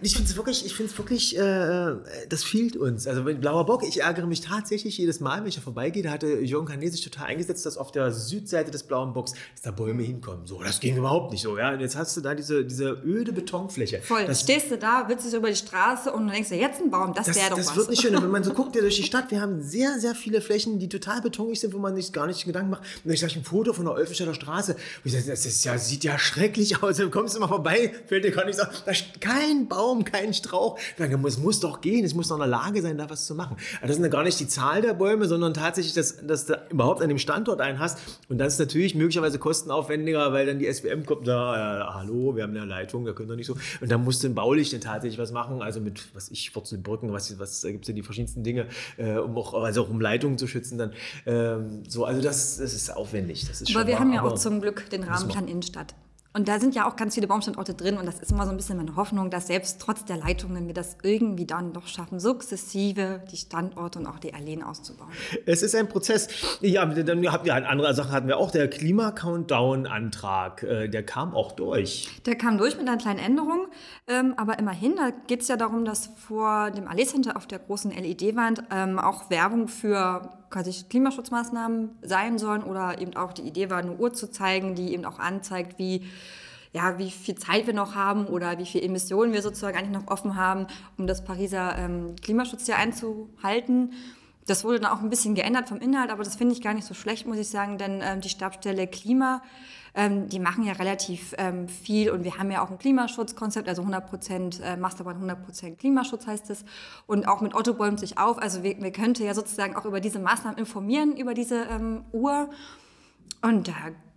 ich 0.00 0.14
finde 0.14 0.30
es 0.30 0.36
wirklich, 0.36 0.64
ich 0.64 0.74
find's 0.74 0.96
wirklich 0.96 1.36
äh, 1.36 1.96
das 2.28 2.44
fehlt 2.44 2.76
uns. 2.76 3.06
Also 3.06 3.24
wenn 3.24 3.40
Blauer 3.40 3.66
Bock, 3.66 3.82
ich 3.86 4.00
ärgere 4.00 4.26
mich 4.26 4.40
tatsächlich 4.40 4.96
jedes 4.98 5.20
Mal, 5.20 5.40
wenn 5.40 5.48
ich 5.48 5.56
da 5.56 5.60
vorbeigehe, 5.60 6.02
da 6.02 6.10
hatte 6.10 6.40
Jürgen 6.40 6.66
Kahn 6.66 6.80
sich 6.80 7.02
total 7.02 7.26
eingesetzt, 7.26 7.66
dass 7.66 7.76
auf 7.76 7.92
der 7.92 8.12
Südseite 8.12 8.70
des 8.70 8.84
Blauen 8.84 9.12
Bocks, 9.12 9.32
dass 9.32 9.62
da 9.62 9.70
Bäume 9.70 10.02
hinkommen. 10.02 10.46
So, 10.46 10.62
das 10.62 10.80
ging 10.80 10.96
überhaupt 10.96 11.32
nicht 11.32 11.42
so. 11.42 11.58
Ja? 11.58 11.72
Und 11.72 11.80
jetzt 11.80 11.96
hast 11.96 12.16
du 12.16 12.20
da 12.20 12.34
diese, 12.34 12.64
diese 12.64 12.90
öde 13.04 13.32
Betonfläche. 13.32 14.00
Voll. 14.00 14.24
Das, 14.26 14.40
Stehst 14.40 14.70
du 14.70 14.78
da, 14.78 15.04
willst 15.08 15.30
du 15.30 15.36
über 15.36 15.50
die 15.50 15.56
Straße 15.56 16.12
und 16.12 16.26
dann 16.26 16.34
denkst 16.34 16.50
du, 16.50 16.56
jetzt 16.56 16.80
ein 16.80 16.90
Baum, 16.90 17.14
das, 17.14 17.26
das, 17.26 17.36
wäre 17.36 17.50
doch 17.50 17.56
das 17.56 17.68
was. 17.68 17.76
wird 17.76 17.90
nicht 17.90 18.02
schön. 18.02 18.14
Wenn 18.14 18.30
man 18.30 18.44
so 18.44 18.52
guckt 18.54 18.74
ja 18.76 18.80
durch 18.80 18.96
die 18.96 19.02
Stadt, 19.02 19.30
wir 19.30 19.40
haben 19.40 19.60
sehr, 19.62 19.98
sehr 19.98 20.14
viele 20.14 20.40
Flächen, 20.40 20.78
die 20.78 20.88
total 20.88 21.20
betonig 21.20 21.60
sind, 21.60 21.74
wo 21.74 21.78
man 21.78 21.94
sich 21.96 22.12
gar 22.12 22.26
nicht 22.26 22.44
Gedanken 22.44 22.70
macht. 22.70 22.82
Und 23.04 23.10
ich 23.10 23.20
sage 23.20 23.34
ein 23.36 23.44
Foto 23.44 23.72
von 23.72 23.84
der 23.84 23.94
Olfenstädter 23.94 24.34
Straße. 24.34 24.74
Und 24.74 24.80
ich 25.04 25.12
sage, 25.12 25.24
das 25.26 25.46
ist 25.46 25.64
ja, 25.64 25.76
sieht 25.78 26.04
ja 26.04 26.18
schrecklich 26.18 26.82
aus. 26.82 26.96
Dann 26.98 27.10
kommst 27.10 27.34
du 27.34 27.40
mal 27.40 27.48
vorbei, 27.56 27.92
fällt 28.06 28.24
dir 28.24 28.30
gar 28.30 28.44
nicht 28.44 28.56
sagen, 28.56 28.70
da 28.84 28.92
ist 28.92 29.20
kein 29.20 29.68
Baum, 29.68 30.04
kein 30.04 30.34
Strauch. 30.34 30.78
Es 31.26 31.38
muss 31.38 31.60
doch 31.60 31.80
gehen, 31.80 32.04
es 32.04 32.14
muss 32.14 32.28
doch 32.28 32.36
in 32.36 32.40
der 32.40 32.48
Lage 32.48 32.82
sein, 32.82 32.98
da 32.98 33.08
was 33.08 33.26
zu 33.26 33.34
machen. 33.34 33.56
Also 33.76 33.88
das 33.88 33.96
sind 33.96 34.04
ja 34.04 34.10
gar 34.10 34.22
nicht 34.22 34.38
die 34.38 34.46
Zahl 34.46 34.82
der 34.82 34.94
Bäume, 34.94 35.26
sondern 35.26 35.54
tatsächlich, 35.54 35.94
dass, 35.94 36.24
dass 36.26 36.46
du 36.46 36.60
überhaupt 36.70 37.02
an 37.02 37.08
dem 37.08 37.18
Standort 37.18 37.60
einen 37.60 37.78
hast. 37.78 37.98
Und 38.28 38.38
das 38.38 38.54
ist 38.54 38.58
natürlich 38.58 38.94
möglicherweise 38.94 39.38
kostenaufwendiger, 39.38 40.32
weil 40.32 40.46
dann 40.46 40.58
die 40.58 40.72
SWM 40.72 41.06
kommt, 41.06 41.26
da, 41.26 41.78
ja, 41.78 41.94
hallo, 41.94 42.36
wir 42.36 42.42
haben 42.42 42.56
eine 42.56 42.64
Leitung, 42.64 43.04
da 43.04 43.12
können 43.12 43.28
wir 43.28 43.36
nicht 43.36 43.46
so. 43.46 43.56
Und 43.80 43.90
dann 43.90 44.04
musst 44.04 44.22
du 44.22 44.28
im 44.28 44.34
Baulicht 44.34 44.72
dann 44.72 44.80
tatsächlich 44.80 45.18
was 45.18 45.32
machen, 45.32 45.62
also 45.62 45.80
mit, 45.80 46.14
was 46.14 46.30
ich, 46.30 46.54
Wurzelbrücken, 46.54 47.12
was, 47.12 47.38
was, 47.38 47.62
da 47.62 47.70
gibt 47.70 47.84
es 47.84 47.88
ja 47.88 47.94
die 47.94 48.02
verschiedensten 48.02 48.42
Dinge, 48.42 48.66
äh, 48.96 49.16
um 49.16 49.36
auch, 49.36 49.54
also 49.54 49.84
auch 49.84 49.88
um 49.88 50.00
Leitungen 50.00 50.38
zu 50.38 50.46
schützen 50.46 50.78
dann. 50.78 50.92
Ähm, 51.24 51.82
so, 51.88 52.04
also 52.04 52.20
das, 52.20 52.58
das 52.58 52.74
ist 52.74 52.94
aufwendig. 52.94 53.46
Das 53.48 53.60
ist 53.60 53.74
Aber 53.74 53.86
wir 53.86 53.98
haben 53.98 54.12
ja 54.12 54.22
auch 54.22 54.34
zum 54.34 54.60
Glück 54.60 54.88
den 54.90 55.02
Rahmenplan 55.02 55.48
Innenstadt. 55.48 55.94
Und 56.36 56.48
da 56.48 56.60
sind 56.60 56.74
ja 56.74 56.86
auch 56.86 56.96
ganz 56.96 57.14
viele 57.14 57.28
Baumstandorte 57.28 57.72
drin 57.72 57.96
und 57.96 58.04
das 58.04 58.20
ist 58.20 58.30
immer 58.30 58.44
so 58.44 58.50
ein 58.50 58.58
bisschen 58.58 58.76
meine 58.76 58.94
Hoffnung, 58.94 59.30
dass 59.30 59.46
selbst 59.46 59.80
trotz 59.80 60.04
der 60.04 60.18
Leitungen 60.18 60.66
wir 60.66 60.74
das 60.74 60.98
irgendwie 61.02 61.46
dann 61.46 61.72
doch 61.72 61.86
schaffen, 61.86 62.20
sukzessive 62.20 63.22
die 63.32 63.38
Standorte 63.38 63.98
und 64.00 64.06
auch 64.06 64.18
die 64.18 64.34
Alleen 64.34 64.62
auszubauen. 64.62 65.08
Es 65.46 65.62
ist 65.62 65.74
ein 65.74 65.88
Prozess. 65.88 66.28
Ja, 66.60 66.84
dann 66.84 67.32
hatten 67.32 67.46
wir 67.46 67.54
eine 67.54 67.66
andere 67.66 67.94
Sache 67.94 68.10
hatten 68.12 68.28
wir 68.28 68.36
auch 68.36 68.50
der 68.50 68.68
Klima-Countdown-Antrag. 68.68 70.62
Äh, 70.62 70.88
Der 70.90 71.06
kam 71.06 71.34
auch 71.34 71.52
durch. 71.52 72.10
Der 72.26 72.36
kam 72.36 72.58
durch 72.58 72.76
mit 72.76 72.86
einer 72.86 72.98
kleinen 72.98 73.18
Änderung, 73.18 73.68
ähm, 74.06 74.34
aber 74.36 74.58
immerhin, 74.58 74.94
da 74.96 75.12
geht 75.26 75.40
es 75.40 75.48
ja 75.48 75.56
darum, 75.56 75.86
dass 75.86 76.10
vor 76.16 76.70
dem 76.70 76.86
Allee 76.86 77.06
Center 77.06 77.38
auf 77.38 77.46
der 77.46 77.60
großen 77.60 77.92
LED-Wand 77.92 78.62
ähm, 78.70 78.98
auch 78.98 79.30
Werbung 79.30 79.68
für 79.68 80.28
quasi 80.50 80.84
Klimaschutzmaßnahmen 80.88 81.90
sein 82.02 82.38
sollen 82.38 82.62
oder 82.62 83.00
eben 83.00 83.16
auch 83.16 83.32
die 83.32 83.42
Idee 83.42 83.70
war, 83.70 83.78
eine 83.78 83.96
Uhr 83.96 84.12
zu 84.12 84.30
zeigen, 84.30 84.74
die 84.74 84.92
eben 84.92 85.04
auch 85.04 85.18
anzeigt, 85.18 85.78
wie 85.78 86.06
ja, 86.72 86.98
wie 86.98 87.10
viel 87.10 87.36
Zeit 87.36 87.66
wir 87.66 87.72
noch 87.72 87.94
haben 87.94 88.26
oder 88.26 88.58
wie 88.58 88.66
viel 88.66 88.84
Emissionen 88.84 89.32
wir 89.32 89.40
sozusagen 89.40 89.78
eigentlich 89.78 89.98
noch 89.98 90.12
offen 90.12 90.36
haben, 90.36 90.66
um 90.98 91.06
das 91.06 91.24
Pariser 91.24 91.74
ähm, 91.78 92.16
Klimaschutzjahr 92.20 92.78
einzuhalten. 92.78 93.94
Das 94.46 94.62
wurde 94.62 94.80
dann 94.80 94.92
auch 94.92 95.00
ein 95.00 95.08
bisschen 95.08 95.34
geändert 95.34 95.70
vom 95.70 95.78
Inhalt, 95.78 96.10
aber 96.10 96.22
das 96.22 96.36
finde 96.36 96.54
ich 96.54 96.60
gar 96.60 96.74
nicht 96.74 96.86
so 96.86 96.92
schlecht, 96.92 97.26
muss 97.26 97.38
ich 97.38 97.48
sagen, 97.48 97.78
denn 97.78 98.00
ähm, 98.02 98.20
die 98.20 98.28
Stabstelle 98.28 98.86
Klima, 98.86 99.42
ähm, 99.96 100.28
die 100.28 100.38
machen 100.38 100.64
ja 100.64 100.74
relativ 100.74 101.34
ähm, 101.38 101.68
viel 101.68 102.10
und 102.10 102.22
wir 102.22 102.38
haben 102.38 102.50
ja 102.50 102.62
auch 102.62 102.70
ein 102.70 102.78
Klimaschutzkonzept, 102.78 103.68
also 103.68 103.82
100% 103.82 104.62
äh, 104.62 104.76
Masterplan 104.76 105.30
100% 105.30 105.76
Klimaschutz 105.76 106.26
heißt 106.26 106.50
es. 106.50 106.64
Und 107.06 107.26
auch 107.26 107.40
mit 107.40 107.54
Otto 107.54 107.74
bäumt 107.74 107.98
sich 107.98 108.18
auf, 108.18 108.38
also 108.38 108.62
wir, 108.62 108.80
wir 108.80 108.92
könnte 108.92 109.24
ja 109.24 109.34
sozusagen 109.34 109.74
auch 109.74 109.86
über 109.86 110.00
diese 110.00 110.18
Maßnahmen 110.18 110.58
informieren, 110.58 111.16
über 111.16 111.32
diese 111.32 111.62
ähm, 111.64 112.04
Uhr. 112.12 112.50
Und 113.40 113.68
da 113.68 113.74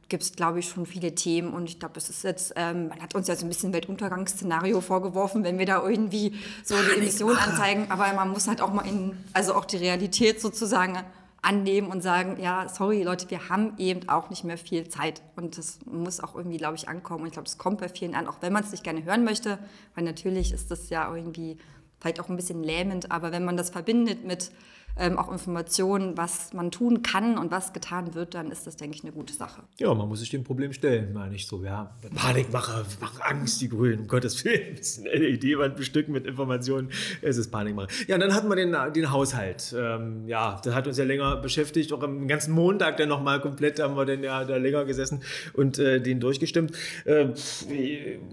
gibt 0.09 0.23
es, 0.23 0.33
glaube 0.33 0.59
ich, 0.59 0.67
schon 0.67 0.85
viele 0.85 1.15
Themen. 1.15 1.53
Und 1.53 1.69
ich 1.69 1.79
glaube, 1.79 1.93
es 1.97 2.09
ist 2.09 2.23
jetzt, 2.23 2.53
ähm, 2.55 2.89
man 2.89 3.01
hat 3.01 3.15
uns 3.15 3.27
ja 3.27 3.35
so 3.35 3.45
ein 3.45 3.49
bisschen 3.49 3.71
Weltuntergangsszenario 3.71 4.81
vorgeworfen, 4.81 5.43
wenn 5.43 5.59
wir 5.59 5.65
da 5.65 5.81
irgendwie 5.81 6.33
so 6.63 6.75
die 6.75 6.99
Emissionen 6.99 7.37
anzeigen, 7.37 7.85
aber 7.89 8.11
man 8.13 8.29
muss 8.29 8.47
halt 8.47 8.61
auch 8.61 8.73
mal 8.73 8.85
in, 8.85 9.15
also 9.33 9.53
auch 9.53 9.65
die 9.65 9.77
Realität 9.77 10.41
sozusagen 10.41 10.97
annehmen 11.41 11.87
und 11.87 12.01
sagen, 12.01 12.37
ja, 12.41 12.67
sorry 12.67 13.03
Leute, 13.03 13.29
wir 13.29 13.49
haben 13.49 13.73
eben 13.77 14.07
auch 14.09 14.29
nicht 14.29 14.43
mehr 14.43 14.57
viel 14.57 14.89
Zeit. 14.89 15.21
Und 15.35 15.57
das 15.57 15.79
muss 15.85 16.19
auch 16.19 16.35
irgendwie, 16.35 16.57
glaube 16.57 16.75
ich, 16.75 16.89
ankommen. 16.89 17.21
Und 17.21 17.27
ich 17.27 17.33
glaube, 17.33 17.47
das 17.47 17.57
kommt 17.57 17.79
bei 17.79 17.89
vielen 17.89 18.15
an, 18.15 18.27
auch 18.27 18.37
wenn 18.41 18.53
man 18.53 18.63
es 18.63 18.71
nicht 18.71 18.83
gerne 18.83 19.03
hören 19.03 19.23
möchte, 19.23 19.59
weil 19.95 20.03
natürlich 20.03 20.51
ist 20.51 20.71
das 20.71 20.89
ja 20.89 21.13
irgendwie 21.13 21.57
vielleicht 21.99 22.19
auch 22.19 22.29
ein 22.29 22.35
bisschen 22.35 22.63
lähmend, 22.63 23.11
aber 23.11 23.31
wenn 23.31 23.43
man 23.43 23.57
das 23.57 23.69
verbindet 23.69 24.25
mit 24.25 24.51
ähm, 24.97 25.17
auch 25.17 25.31
Informationen, 25.31 26.17
was 26.17 26.53
man 26.53 26.71
tun 26.71 27.01
kann 27.03 27.37
und 27.37 27.51
was 27.51 27.73
getan 27.73 28.13
wird, 28.13 28.33
dann 28.33 28.51
ist 28.51 28.67
das, 28.67 28.75
denke 28.75 28.97
ich, 28.97 29.03
eine 29.03 29.13
gute 29.13 29.33
Sache. 29.33 29.63
Ja, 29.77 29.93
man 29.93 30.07
muss 30.07 30.19
sich 30.19 30.29
dem 30.29 30.43
Problem 30.43 30.73
stellen, 30.73 31.13
meine 31.13 31.35
ich 31.35 31.47
so. 31.47 31.63
Ja, 31.63 31.95
Panikmacher, 32.15 32.85
machen 32.99 33.21
Angst, 33.21 33.61
die 33.61 33.69
Grünen, 33.69 34.01
um 34.01 34.07
Gottes 34.07 34.43
Willen. 34.43 34.69
Ein 34.69 34.75
bisschen 34.75 35.05
LED-Wand 35.05 35.75
bestücken 35.75 36.13
mit 36.13 36.25
Informationen. 36.25 36.89
Es 37.21 37.37
ist 37.37 37.49
Panikmacher. 37.51 37.89
Ja, 38.07 38.15
und 38.15 38.21
dann 38.21 38.33
hatten 38.33 38.49
wir 38.49 38.55
den, 38.55 38.75
den 38.93 39.11
Haushalt. 39.11 39.73
Ähm, 39.77 40.27
ja, 40.27 40.59
das 40.63 40.73
hat 40.73 40.87
uns 40.87 40.97
ja 40.97 41.05
länger 41.05 41.37
beschäftigt. 41.37 41.93
Auch 41.93 42.03
am 42.03 42.27
ganzen 42.27 42.53
Montag 42.53 42.97
dann 42.97 43.09
nochmal 43.09 43.39
komplett 43.39 43.79
haben 43.79 43.95
wir 43.95 44.05
dann 44.05 44.23
ja 44.23 44.43
da 44.43 44.57
länger 44.57 44.85
gesessen 44.85 45.21
und 45.53 45.79
äh, 45.79 46.01
den 46.01 46.19
durchgestimmt. 46.19 46.73
Äh, 47.05 47.27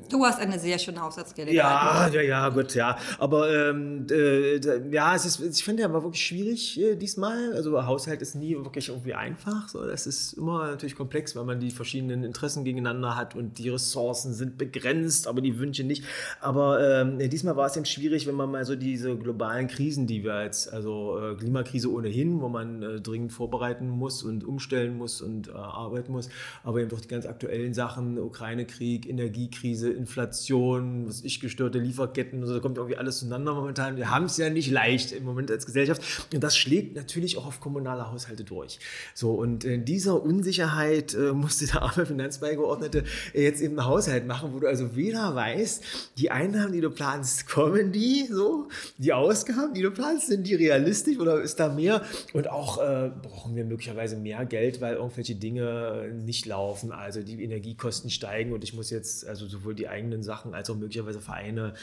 Du 0.09 0.25
hast 0.25 0.41
eine 0.41 0.59
sehr 0.59 0.79
schöne 0.79 1.01
Haushaltsgelegenheit. 1.01 1.57
Ja, 1.57 2.09
ja, 2.09 2.21
ja, 2.23 2.49
gut, 2.49 2.75
ja. 2.75 2.97
Aber 3.19 3.53
ähm, 3.53 4.07
äh, 4.11 4.59
ja, 4.91 5.15
es 5.15 5.27
ist, 5.27 5.41
ich 5.41 5.65
finde, 5.65 5.83
er 5.83 5.93
war 5.93 6.03
wirklich 6.03 6.25
schwierig 6.25 6.46
äh, 6.47 6.97
diesmal. 6.97 7.53
Also 7.55 7.85
Haushalt 7.85 8.23
ist 8.23 8.35
nie 8.35 8.57
wirklich 8.57 8.89
irgendwie 8.89 9.15
einfach. 9.15 9.69
So, 9.69 9.85
das 9.87 10.07
ist 10.07 10.35
immer 10.35 10.67
natürlich 10.69 10.95
komplex, 10.95 11.35
weil 11.37 11.45
man 11.45 11.61
die 11.61 11.71
verschiedenen 11.71 12.25
Interessen 12.25 12.65
gegeneinander 12.65 13.17
hat 13.17 13.35
und 13.35 13.59
die 13.59 13.69
Ressourcen 13.69 14.33
sind 14.33 14.59
begrenzt, 14.59 15.27
aber 15.27 15.41
die 15.41 15.59
Wünsche 15.59 15.85
nicht. 15.85 16.05
Aber 16.41 16.81
ähm, 17.01 17.19
diesmal 17.31 17.57
war 17.57 17.67
es 17.67 17.77
eben 17.77 17.87
schwierig, 17.87 18.27
wenn 18.27 18.35
man 18.35 18.51
mal 18.51 18.65
so 18.65 18.77
diese 18.77 19.17
globalen 19.17 19.69
Krisen, 19.69 20.07
die 20.07 20.25
wir 20.25 20.45
jetzt, 20.45 20.73
also 20.73 21.19
äh, 21.19 21.35
Klimakrise 21.35 21.93
ohnehin, 21.93 22.41
wo 22.41 22.49
man 22.49 22.83
äh, 22.83 23.01
dringend 23.01 23.33
vorbereiten 23.33 23.89
muss 23.89 24.23
und 24.23 24.45
umstellen 24.45 24.97
muss 24.97 25.21
und 25.21 25.49
äh, 25.49 25.53
arbeiten 25.53 26.13
muss, 26.13 26.29
aber 26.63 26.81
eben 26.81 26.91
doch 26.91 27.01
die 27.01 27.09
ganz 27.09 27.27
aktuellen 27.27 27.75
Sachen, 27.75 28.19
Ukraine-Krieg, 28.19 29.09
Energiekrise, 29.09 29.91
Inflation, 29.91 31.09
was 31.09 31.23
ich 31.25 31.41
gestörte 31.41 31.79
Lieferketten, 31.79 32.41
also 32.41 32.55
da 32.55 32.61
kommt 32.61 32.79
irgendwie 32.79 32.97
alles 32.97 33.19
zueinander 33.19 33.55
momentan. 33.55 33.97
Wir 33.97 34.11
haben 34.11 34.27
es 34.27 34.37
ja 34.37 34.51
nicht 34.51 34.71
leicht 34.71 35.13
im 35.13 35.25
Moment 35.25 35.51
als 35.51 35.67
Gesellschaft 35.67 36.03
und 36.37 36.45
das 36.45 36.57
schlägt 36.57 36.95
natürlich 36.95 37.39
auch 37.39 37.47
auf 37.47 37.61
kommunale 37.61 38.11
Haushalte 38.11 38.45
durch. 38.45 38.79
So 39.15 39.33
und 39.33 39.65
in 39.65 39.85
dieser 39.85 40.23
Unsicherheit 40.23 41.15
äh, 41.15 41.33
musste 41.33 41.67
der 41.67 41.83
arme 41.83 42.07
Finanzbeigeordnete 42.07 43.05
jetzt 43.35 43.61
eben 43.61 43.79
einen 43.79 43.89
Haushalt 43.89 44.27
machen, 44.27 44.53
wo 44.53 44.61
du 44.61 44.69
also 44.69 44.95
weder 44.95 45.35
weißt, 45.35 45.83
die 46.19 46.31
Einnahmen, 46.31 46.73
die 46.73 46.81
du 46.81 46.91
planst, 46.91 47.49
kommen 47.49 47.93
die 47.93 48.27
so, 48.31 48.69
die 48.99 49.13
Ausgaben, 49.13 49.75
die 49.75 49.83
du 49.83 49.91
planst, 49.91 50.29
sind 50.29 50.47
die 50.47 50.55
realistisch 50.55 51.19
oder 51.19 51.41
ist 51.41 51.59
da 51.59 51.69
mehr? 51.69 52.03
Und 52.33 52.49
auch 52.49 52.79
äh, 52.79 53.11
brauchen 53.23 53.57
wir 53.57 53.65
möglicherweise 53.65 54.17
mehr 54.17 54.45
Geld, 54.45 54.81
weil 54.81 54.97
irgendwelche 54.97 55.35
Dinge 55.35 56.13
nicht 56.13 56.47
laufen, 56.47 56.93
also 56.93 57.23
die 57.23 57.43
Energiekosten 57.43 58.11
steigen 58.11 58.53
und 58.53 58.63
ich 58.63 58.75
muss 58.75 58.91
jetzt 58.91 59.27
also 59.27 59.47
sowohl 59.47 59.75
die 59.75 59.89
eigenen 59.89 60.23
Sachen 60.23 60.55
als 60.55 60.69
auch 60.71 60.77
möglicherweise 60.77 61.21
Vereine, 61.21 61.75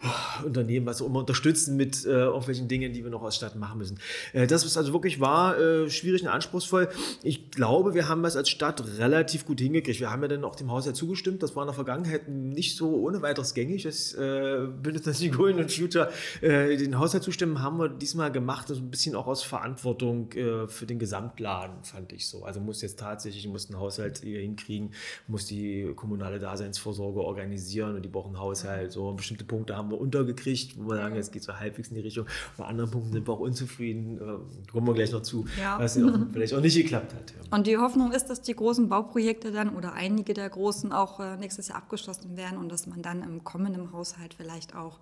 ah, 0.00 0.42
Unternehmen, 0.44 0.86
was 0.86 1.02
auch 1.02 1.06
immer 1.06 1.20
unterstützen 1.20 1.76
mit 1.76 2.04
äh, 2.06 2.08
irgendwelchen 2.08 2.68
Dingen, 2.68 2.92
die 2.92 3.04
wir 3.04 3.10
noch 3.10 3.22
aus 3.22 3.36
Stadt 3.36 3.56
machen 3.56 3.78
müssen. 3.78 3.89
Müssen. 3.90 3.98
Äh, 4.32 4.46
das 4.46 4.64
ist 4.64 4.76
also 4.76 4.92
wirklich 4.92 5.20
war 5.20 5.58
äh, 5.58 5.90
schwierig 5.90 6.22
und 6.22 6.28
anspruchsvoll. 6.28 6.88
Ich 7.22 7.50
glaube, 7.50 7.94
wir 7.94 8.08
haben 8.08 8.22
das 8.22 8.36
als 8.36 8.48
Stadt 8.48 8.82
relativ 8.98 9.46
gut 9.46 9.60
hingekriegt. 9.60 10.00
Wir 10.00 10.10
haben 10.10 10.22
ja 10.22 10.28
dann 10.28 10.44
auch 10.44 10.56
dem 10.56 10.70
Haushalt 10.70 10.96
zugestimmt. 10.96 11.42
Das 11.42 11.56
war 11.56 11.62
in 11.62 11.68
der 11.68 11.74
Vergangenheit 11.74 12.28
nicht 12.28 12.76
so 12.76 12.96
ohne 12.96 13.22
weiteres 13.22 13.54
gängig. 13.54 13.84
Das 13.84 14.14
äh, 14.14 14.66
Bündnis 14.82 15.06
natürlich 15.06 15.32
Grünen 15.32 15.60
und 15.60 15.72
Future 15.72 16.10
äh, 16.40 16.76
den 16.76 16.98
Haushalt 16.98 17.22
zustimmen, 17.22 17.62
haben 17.62 17.78
wir 17.78 17.88
diesmal 17.88 18.32
gemacht. 18.32 18.70
Also 18.70 18.82
ein 18.82 18.90
bisschen 18.90 19.14
auch 19.14 19.26
aus 19.26 19.42
Verantwortung 19.42 20.30
für 20.30 20.86
den 20.86 20.98
Gesamtladen, 20.98 21.82
fand 21.82 22.12
ich 22.12 22.26
so. 22.26 22.44
Also 22.44 22.60
muss 22.60 22.82
jetzt 22.82 22.98
tatsächlich, 22.98 23.46
muss 23.48 23.66
den 23.66 23.78
Haushalt 23.78 24.20
hier 24.22 24.40
hinkriegen, 24.40 24.92
muss 25.26 25.46
die 25.46 25.92
kommunale 25.96 26.38
Daseinsvorsorge 26.38 27.20
organisieren 27.20 27.96
und 27.96 28.02
die 28.02 28.08
brauchen 28.08 28.38
Haushalt. 28.38 28.92
So 28.92 29.12
bestimmte 29.12 29.44
Punkte 29.44 29.76
haben 29.76 29.90
wir 29.90 30.00
untergekriegt, 30.00 30.76
wo 30.76 30.90
wir 30.90 30.96
sagen, 30.96 31.16
jetzt 31.16 31.32
geht 31.32 31.40
es 31.40 31.46
so 31.46 31.58
halbwegs 31.58 31.88
in 31.88 31.96
die 31.96 32.00
Richtung. 32.02 32.26
Bei 32.56 32.64
anderen 32.64 32.90
Punkten 32.90 33.12
sind 33.12 33.26
wir 33.26 33.32
auch 33.32 33.40
unzufrieden. 33.40 33.79
Äh, 33.80 34.70
kommen 34.70 34.86
wir 34.86 34.94
gleich 34.94 35.12
noch 35.12 35.22
zu, 35.22 35.46
ja. 35.58 35.78
was 35.78 35.96
auch 35.96 36.18
vielleicht 36.32 36.54
auch 36.54 36.60
nicht 36.60 36.76
geklappt 36.76 37.14
hat. 37.14 37.30
Ja. 37.30 37.56
Und 37.56 37.66
die 37.66 37.78
Hoffnung 37.78 38.12
ist, 38.12 38.26
dass 38.26 38.42
die 38.42 38.54
großen 38.54 38.88
Bauprojekte 38.88 39.52
dann 39.52 39.74
oder 39.74 39.94
einige 39.94 40.34
der 40.34 40.48
großen 40.48 40.92
auch 40.92 41.20
äh, 41.20 41.36
nächstes 41.36 41.68
Jahr 41.68 41.78
abgeschlossen 41.78 42.36
werden 42.36 42.58
und 42.58 42.70
dass 42.70 42.86
man 42.86 43.02
dann 43.02 43.22
im 43.22 43.44
kommenden 43.44 43.92
Haushalt 43.92 44.34
vielleicht 44.34 44.74
auch 44.74 44.98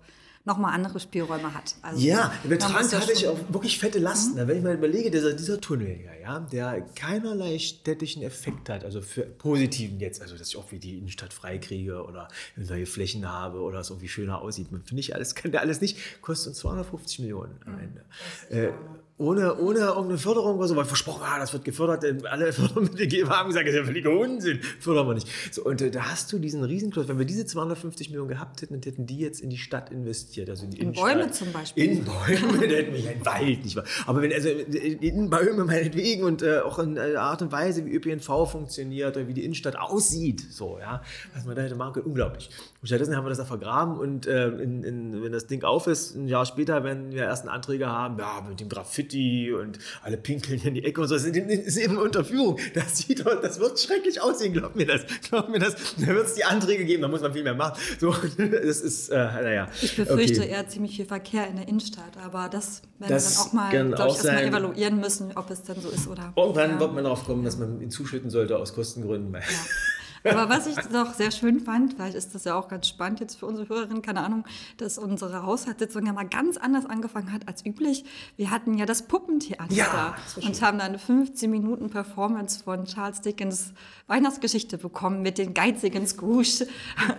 nochmal 0.49 0.73
andere 0.73 0.99
Spielräume 0.99 1.53
hat. 1.53 1.75
Also 1.81 2.05
ja, 2.05 2.33
der 2.43 2.49
Betrag 2.49 2.91
hatte 2.91 3.13
ich 3.13 3.27
auch 3.27 3.37
wirklich 3.49 3.79
fette 3.79 3.99
Lasten. 3.99 4.41
Mhm. 4.41 4.47
Wenn 4.47 4.57
ich 4.57 4.63
mal 4.63 4.73
überlege, 4.73 5.11
dieser, 5.11 5.33
dieser 5.33 5.61
Tunnel 5.61 5.95
hier, 5.95 6.19
ja, 6.21 6.39
der 6.39 6.81
keinerlei 6.95 7.57
städtischen 7.59 8.23
Effekt 8.23 8.67
hat, 8.67 8.83
also 8.83 9.01
für 9.01 9.21
positiven 9.21 9.99
jetzt, 9.99 10.21
also 10.21 10.35
dass 10.35 10.49
ich 10.49 10.57
auch 10.57 10.71
wie 10.71 10.79
die 10.79 10.97
Innenstadt 10.97 11.31
freikriege 11.33 12.03
oder 12.03 12.27
neue 12.55 12.85
Flächen 12.85 13.29
habe 13.29 13.59
oder 13.59 13.79
es 13.79 13.89
irgendwie 13.89 14.09
schöner 14.09 14.41
aussieht. 14.41 14.67
Finde 14.83 14.99
ich 14.99 15.15
alles, 15.15 15.35
kann 15.35 15.51
der 15.51 15.61
alles 15.61 15.81
nicht, 15.81 15.97
kostet 16.21 16.49
uns 16.49 16.57
250 16.57 17.19
Millionen 17.19 17.55
am 17.65 17.79
Ende. 17.79 18.03
Äh, 18.49 18.73
ohne, 19.19 19.57
ohne 19.57 19.79
irgendeine 19.79 20.17
Förderung 20.17 20.57
oder 20.57 20.67
so, 20.69 20.77
weil 20.77 20.85
versprochen, 20.85 21.23
ah, 21.25 21.39
das 21.39 21.51
wird 21.51 21.65
gefördert, 21.65 22.25
alle 22.25 22.53
Fördermittelgeber 22.53 23.37
haben 23.37 23.49
gesagt, 23.49 23.67
das 23.67 23.73
ist 23.73 23.79
ja 23.79 23.85
völliger 23.85 24.17
Unsinn, 24.17 24.61
fördern 24.79 25.07
wir 25.07 25.13
nicht. 25.13 25.27
So, 25.51 25.65
und 25.65 25.81
äh, 25.81 25.91
da 25.91 26.09
hast 26.09 26.31
du 26.31 26.39
diesen 26.39 26.63
Riesenkloß, 26.63 27.09
wenn 27.09 27.19
wir 27.19 27.25
diese 27.25 27.45
250 27.45 28.09
Millionen 28.09 28.29
gehabt 28.29 28.61
hätten, 28.61 28.81
hätten 28.81 29.05
die 29.05 29.19
jetzt 29.19 29.41
in 29.41 29.49
die 29.49 29.57
Stadt 29.57 29.91
investiert, 29.91 30.38
also 30.47 30.65
in 30.65 30.73
In 30.73 30.91
Bäume 30.93 31.31
zum 31.31 31.51
Beispiel. 31.51 31.83
In 31.83 32.05
Bäume, 32.05 32.63
einen 32.63 33.25
Wald, 33.25 33.63
nicht 33.63 33.75
wahr? 33.75 33.85
Aber 34.05 34.21
wenn, 34.21 34.31
also 34.31 34.49
in 34.49 35.29
Bäume 35.29 35.63
meinetwegen 35.63 36.23
und 36.23 36.43
äh, 36.43 36.59
auch 36.59 36.77
in 36.79 36.97
äh, 36.97 37.15
Art 37.15 37.41
und 37.41 37.51
Weise, 37.51 37.85
wie 37.85 37.93
ÖPNV 37.93 38.49
funktioniert 38.49 39.17
oder 39.17 39.27
wie 39.27 39.33
die 39.33 39.43
Innenstadt 39.43 39.75
aussieht, 39.75 40.45
so, 40.51 40.77
ja, 40.79 41.01
was 41.33 41.45
man 41.45 41.55
da 41.55 41.63
hätte 41.63 41.75
machen 41.75 41.93
können, 41.93 42.05
unglaublich. 42.05 42.49
Und 42.81 42.87
stattdessen 42.87 43.15
haben 43.15 43.25
wir 43.25 43.29
das 43.29 43.39
da 43.39 43.45
vergraben 43.45 43.97
und 43.97 44.27
äh, 44.27 44.47
in, 44.49 44.83
in, 44.83 45.23
wenn 45.23 45.31
das 45.31 45.47
Ding 45.47 45.63
auf 45.63 45.87
ist, 45.87 46.15
ein 46.15 46.27
Jahr 46.27 46.45
später, 46.45 46.83
wenn 46.83 47.11
wir 47.11 47.23
ersten 47.23 47.49
Anträge 47.49 47.87
haben, 47.87 48.17
ja, 48.19 48.45
mit 48.47 48.59
dem 48.59 48.69
Graffiti 48.69 49.51
und 49.51 49.79
alle 50.03 50.17
pinkeln 50.17 50.61
in 50.63 50.75
die 50.75 50.83
Ecke 50.83 51.01
und 51.01 51.07
so, 51.07 51.15
das 51.15 51.25
ist 51.25 51.77
eben 51.77 51.97
Unterführung. 51.97 52.59
Das 52.73 52.97
sieht 52.97 53.25
das 53.25 53.59
wird 53.59 53.79
schrecklich 53.79 54.21
aussehen, 54.21 54.53
glaub 54.53 54.75
mir 54.75 54.85
das. 54.85 55.01
Glaub 55.29 55.49
mir 55.49 55.59
das. 55.59 55.75
Da 55.97 56.07
wird 56.07 56.27
es 56.27 56.35
die 56.35 56.43
Anträge 56.43 56.85
geben, 56.85 57.01
da 57.01 57.07
muss 57.07 57.21
man 57.21 57.33
viel 57.33 57.43
mehr 57.43 57.53
machen. 57.53 57.79
So, 57.99 58.11
das 58.37 58.81
ist, 58.81 59.09
äh, 59.09 59.15
naja. 59.15 59.67
Ich 59.81 59.95
befürchte 59.95 60.13
okay. 60.13 60.28
Eher 60.37 60.67
ziemlich 60.67 60.95
viel 60.95 61.05
Verkehr 61.05 61.47
in 61.47 61.55
der 61.55 61.67
Innenstadt, 61.67 62.17
aber 62.23 62.49
das 62.49 62.81
werden 62.99 63.11
das 63.13 63.37
wir 63.53 63.59
dann 63.71 63.93
auch 63.93 63.97
mal, 63.97 64.07
ich, 64.07 64.15
erstmal 64.15 64.43
evaluieren 64.43 64.99
müssen, 64.99 65.31
ob 65.35 65.49
es 65.49 65.63
dann 65.63 65.79
so 65.81 65.89
ist 65.89 66.07
oder. 66.07 66.33
Irgendwann 66.35 66.71
ja. 66.71 66.79
wird 66.79 66.93
man 66.93 67.03
darauf 67.03 67.25
kommen, 67.25 67.43
dass 67.43 67.57
man 67.57 67.81
ihn 67.81 67.91
zuschütten 67.91 68.29
sollte 68.29 68.57
aus 68.57 68.73
Kostengründen. 68.73 69.33
Ja. 69.33 69.39
Aber 70.23 70.49
was 70.49 70.67
ich 70.67 70.77
noch 70.91 71.13
sehr 71.13 71.31
schön 71.31 71.59
fand, 71.59 71.93
vielleicht 71.93 72.15
ist 72.15 72.35
das 72.35 72.43
ja 72.43 72.55
auch 72.55 72.67
ganz 72.67 72.87
spannend 72.87 73.19
jetzt 73.19 73.35
für 73.39 73.45
unsere 73.45 73.69
Hörerinnen, 73.69 74.01
keine 74.01 74.21
Ahnung, 74.21 74.45
dass 74.77 74.97
unsere 74.97 75.43
Haushaltssitzung 75.43 76.05
ja 76.05 76.13
mal 76.13 76.27
ganz 76.27 76.57
anders 76.57 76.85
angefangen 76.85 77.31
hat 77.31 77.47
als 77.47 77.65
üblich. 77.65 78.05
Wir 78.35 78.51
hatten 78.51 78.77
ja 78.77 78.85
das 78.85 79.07
Puppentheater 79.07 79.73
ja, 79.73 80.15
da 80.35 80.41
und 80.41 80.61
haben 80.61 80.77
dann 80.79 80.89
eine 80.89 80.99
15 80.99 81.49
Minuten 81.49 81.89
Performance 81.89 82.63
von 82.63 82.85
Charles 82.85 83.21
Dickens 83.21 83.73
Weihnachtsgeschichte 84.07 84.77
bekommen 84.77 85.21
mit 85.21 85.37
den 85.37 85.53
geizigen 85.53 86.07
Scrooge, 86.07 86.67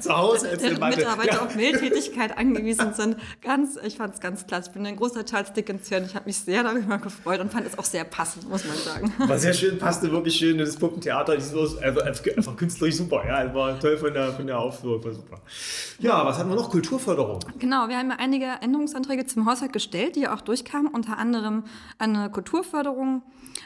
Zu 0.01 0.17
Hause 0.17 0.57
deren 0.57 0.89
Mitarbeiter 0.89 1.35
ja. 1.35 1.43
auf 1.43 1.55
Mildtätigkeit 1.55 2.37
angewiesen 2.37 2.95
sind. 2.95 3.17
Ganz, 3.43 3.79
ich 3.85 3.97
fand 3.97 4.15
es 4.15 4.21
ganz 4.21 4.47
klasse. 4.47 4.71
Ich 4.71 4.75
bin 4.75 4.85
ein 4.87 4.97
großer 4.97 5.25
Charles 5.25 5.53
Dickens-Fan. 5.53 6.05
Ich 6.05 6.15
habe 6.15 6.27
mich 6.27 6.39
sehr 6.39 6.63
darüber 6.63 6.99
gefreut 6.99 7.41
und 7.41 7.53
fand 7.53 7.67
es 7.67 7.79
auch 7.79 7.85
sehr 7.85 8.05
passend, 8.05 8.49
muss 8.49 8.65
man 8.65 8.77
sagen. 8.77 9.13
War 9.19 9.39
sehr 9.39 9.55
schön, 9.55 9.79
passte 9.79 10.11
wirklich 10.11 10.35
schön. 10.35 10.59
Das 10.59 10.77
Puppentheater, 10.77 11.37
das 11.37 11.53
ist 11.53 11.79
einfach, 11.79 12.03
einfach 12.05 12.57
künstlerisch 12.57 12.90
super. 12.91 13.25
Ja, 13.27 13.55
war 13.55 13.79
toll 13.79 13.97
von 13.97 14.13
der, 14.13 14.33
von 14.33 14.47
der 14.47 14.59
Aufführung, 14.59 15.05
war 15.05 15.13
super. 15.13 15.41
Ja, 15.99 16.25
was 16.25 16.39
hatten 16.39 16.49
wir 16.49 16.57
noch? 16.57 16.71
Kulturförderung. 16.71 17.41
Genau, 17.59 17.89
wir 17.89 17.97
haben 17.97 18.11
ja 18.11 18.17
einige 18.19 18.47
Änderungsanträge 18.61 19.27
zum 19.27 19.47
Haushalt 19.47 19.73
gestellt, 19.73 20.17
die 20.17 20.29
auch 20.29 20.41
durchkamen. 20.41 20.93
Unter 20.93 21.19
anderem 21.19 21.65
eine 21.99 22.31
Kulturförderung, 22.31 23.23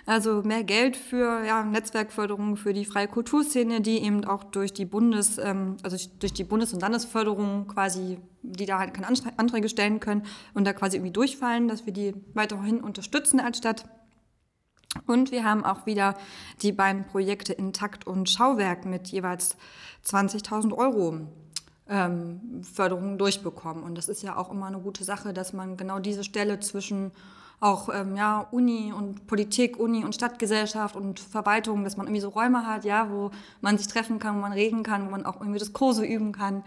also 0.07 0.43
mehr 0.43 0.64
Geld 0.64 0.97
für 0.97 1.45
ja, 1.45 1.64
Netzwerkförderung 1.64 2.57
für 2.57 2.73
die 2.73 2.85
freie 2.85 3.09
Kulturszene, 3.09 3.81
die 3.81 4.02
eben 4.02 4.25
auch 4.25 4.45
durch 4.45 4.73
die 4.73 4.85
Bundes, 4.85 5.38
ähm, 5.38 5.76
also 5.83 5.97
durch 6.19 6.33
die 6.33 6.45
Bundes- 6.45 6.73
und 6.73 6.81
Landesförderung 6.81 7.66
quasi, 7.69 8.19
die 8.43 8.66
da 8.66 8.78
halt 8.78 8.95
keine 8.95 9.09
Anträge 9.37 9.69
stellen 9.69 10.00
können 10.00 10.23
und 10.54 10.66
da 10.66 10.73
quasi 10.73 10.97
irgendwie 10.97 11.12
durchfallen, 11.12 11.69
dass 11.69 11.87
wir 11.87 11.93
die 11.93 12.14
weiterhin 12.35 12.81
unterstützen 12.81 13.40
als 13.40 13.59
Stadt. 13.59 13.85
Und 15.07 15.31
wir 15.33 15.45
haben 15.45 15.65
auch 15.65 15.87
wieder 15.87 16.15
die 16.63 16.73
beiden 16.73 17.05
Projekte 17.05 17.53
Intakt 17.53 18.07
und 18.07 18.29
Schauwerk 18.29 18.85
mit 18.87 19.09
jeweils 19.09 19.57
20.000 20.07 20.73
Euro 20.75 21.21
ähm, 21.89 22.63
Förderung 22.63 23.19
durchbekommen. 23.19 23.83
Und 23.83 23.97
das 23.99 24.09
ist 24.09 24.23
ja 24.23 24.37
auch 24.37 24.51
immer 24.51 24.67
eine 24.67 24.79
gute 24.79 25.05
Sache, 25.05 25.33
dass 25.33 25.53
man 25.53 25.77
genau 25.77 25.99
diese 25.99 26.25
Stelle 26.25 26.61
zwischen 26.61 27.13
auch 27.61 27.89
ähm, 27.89 28.17
ja, 28.17 28.47
Uni 28.51 28.93
und 28.93 29.27
Politik, 29.27 29.79
Uni 29.79 30.05
und 30.05 30.15
Stadtgesellschaft 30.15 30.97
und 30.97 31.21
Verwaltung, 31.21 31.85
dass 31.85 31.97
man 31.97 32.07
irgendwie 32.07 32.21
so 32.21 32.29
Räume 32.29 32.67
hat, 32.67 32.85
ja, 32.85 33.11
wo 33.11 33.31
man 33.61 33.79
sich 33.79 33.87
treffen 33.87 34.19
kann, 34.19 34.37
wo 34.37 34.41
man 34.41 34.53
reden 34.53 34.83
kann, 34.83 35.07
wo 35.07 35.11
man 35.11 35.25
auch 35.25 35.41
irgendwie 35.41 35.61
Diskurse 35.61 36.05
üben 36.05 36.33
kann 36.33 36.63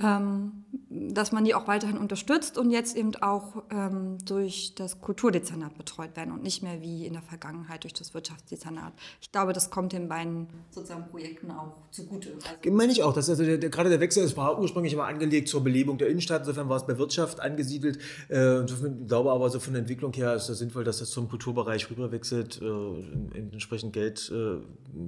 ähm, 0.00 0.64
dass 0.88 1.32
man 1.32 1.44
die 1.44 1.54
auch 1.54 1.68
weiterhin 1.68 1.96
unterstützt 1.96 2.58
und 2.58 2.70
jetzt 2.70 2.96
eben 2.96 3.14
auch 3.16 3.62
ähm, 3.70 4.18
durch 4.24 4.74
das 4.74 5.00
Kulturdezernat 5.00 5.76
betreut 5.76 6.16
werden 6.16 6.32
und 6.32 6.42
nicht 6.42 6.62
mehr 6.62 6.80
wie 6.82 7.06
in 7.06 7.14
der 7.14 7.22
Vergangenheit 7.22 7.84
durch 7.84 7.94
das 7.94 8.12
Wirtschaftsdezernat. 8.14 8.92
Ich 9.20 9.32
glaube, 9.32 9.52
das 9.52 9.70
kommt 9.70 9.92
den 9.92 10.08
beiden 10.08 10.48
sozusagen 10.70 11.08
Projekten 11.08 11.50
auch 11.50 11.74
zugute. 11.90 12.30
Also 12.34 12.74
Meine 12.74 12.92
ich 12.92 13.02
auch. 13.02 13.12
Dass 13.12 13.28
also 13.30 13.44
der, 13.44 13.58
der, 13.58 13.70
gerade 13.70 13.90
der 13.90 14.00
Wechsel, 14.00 14.24
es 14.24 14.36
war 14.36 14.58
ursprünglich 14.60 14.92
immer 14.92 15.04
angelegt 15.04 15.48
zur 15.48 15.62
Belebung 15.62 15.98
der 15.98 16.08
Innenstadt, 16.08 16.42
insofern 16.42 16.68
war 16.68 16.76
es 16.76 16.86
bei 16.86 16.98
Wirtschaft 16.98 17.40
angesiedelt. 17.40 17.98
Äh, 18.28 18.64
ich 18.64 18.74
glaube 19.06 19.30
aber, 19.30 19.50
so 19.50 19.60
von 19.60 19.74
der 19.74 19.80
Entwicklung 19.80 20.12
her 20.12 20.34
ist 20.34 20.48
es 20.48 20.58
sinnvoll, 20.58 20.84
dass 20.84 20.98
das 20.98 21.10
zum 21.10 21.28
Kulturbereich 21.28 21.90
rüberwechselt, 21.90 22.60
äh, 22.60 23.38
entsprechend 23.52 23.92
Geld 23.92 24.30
äh, 24.34 24.56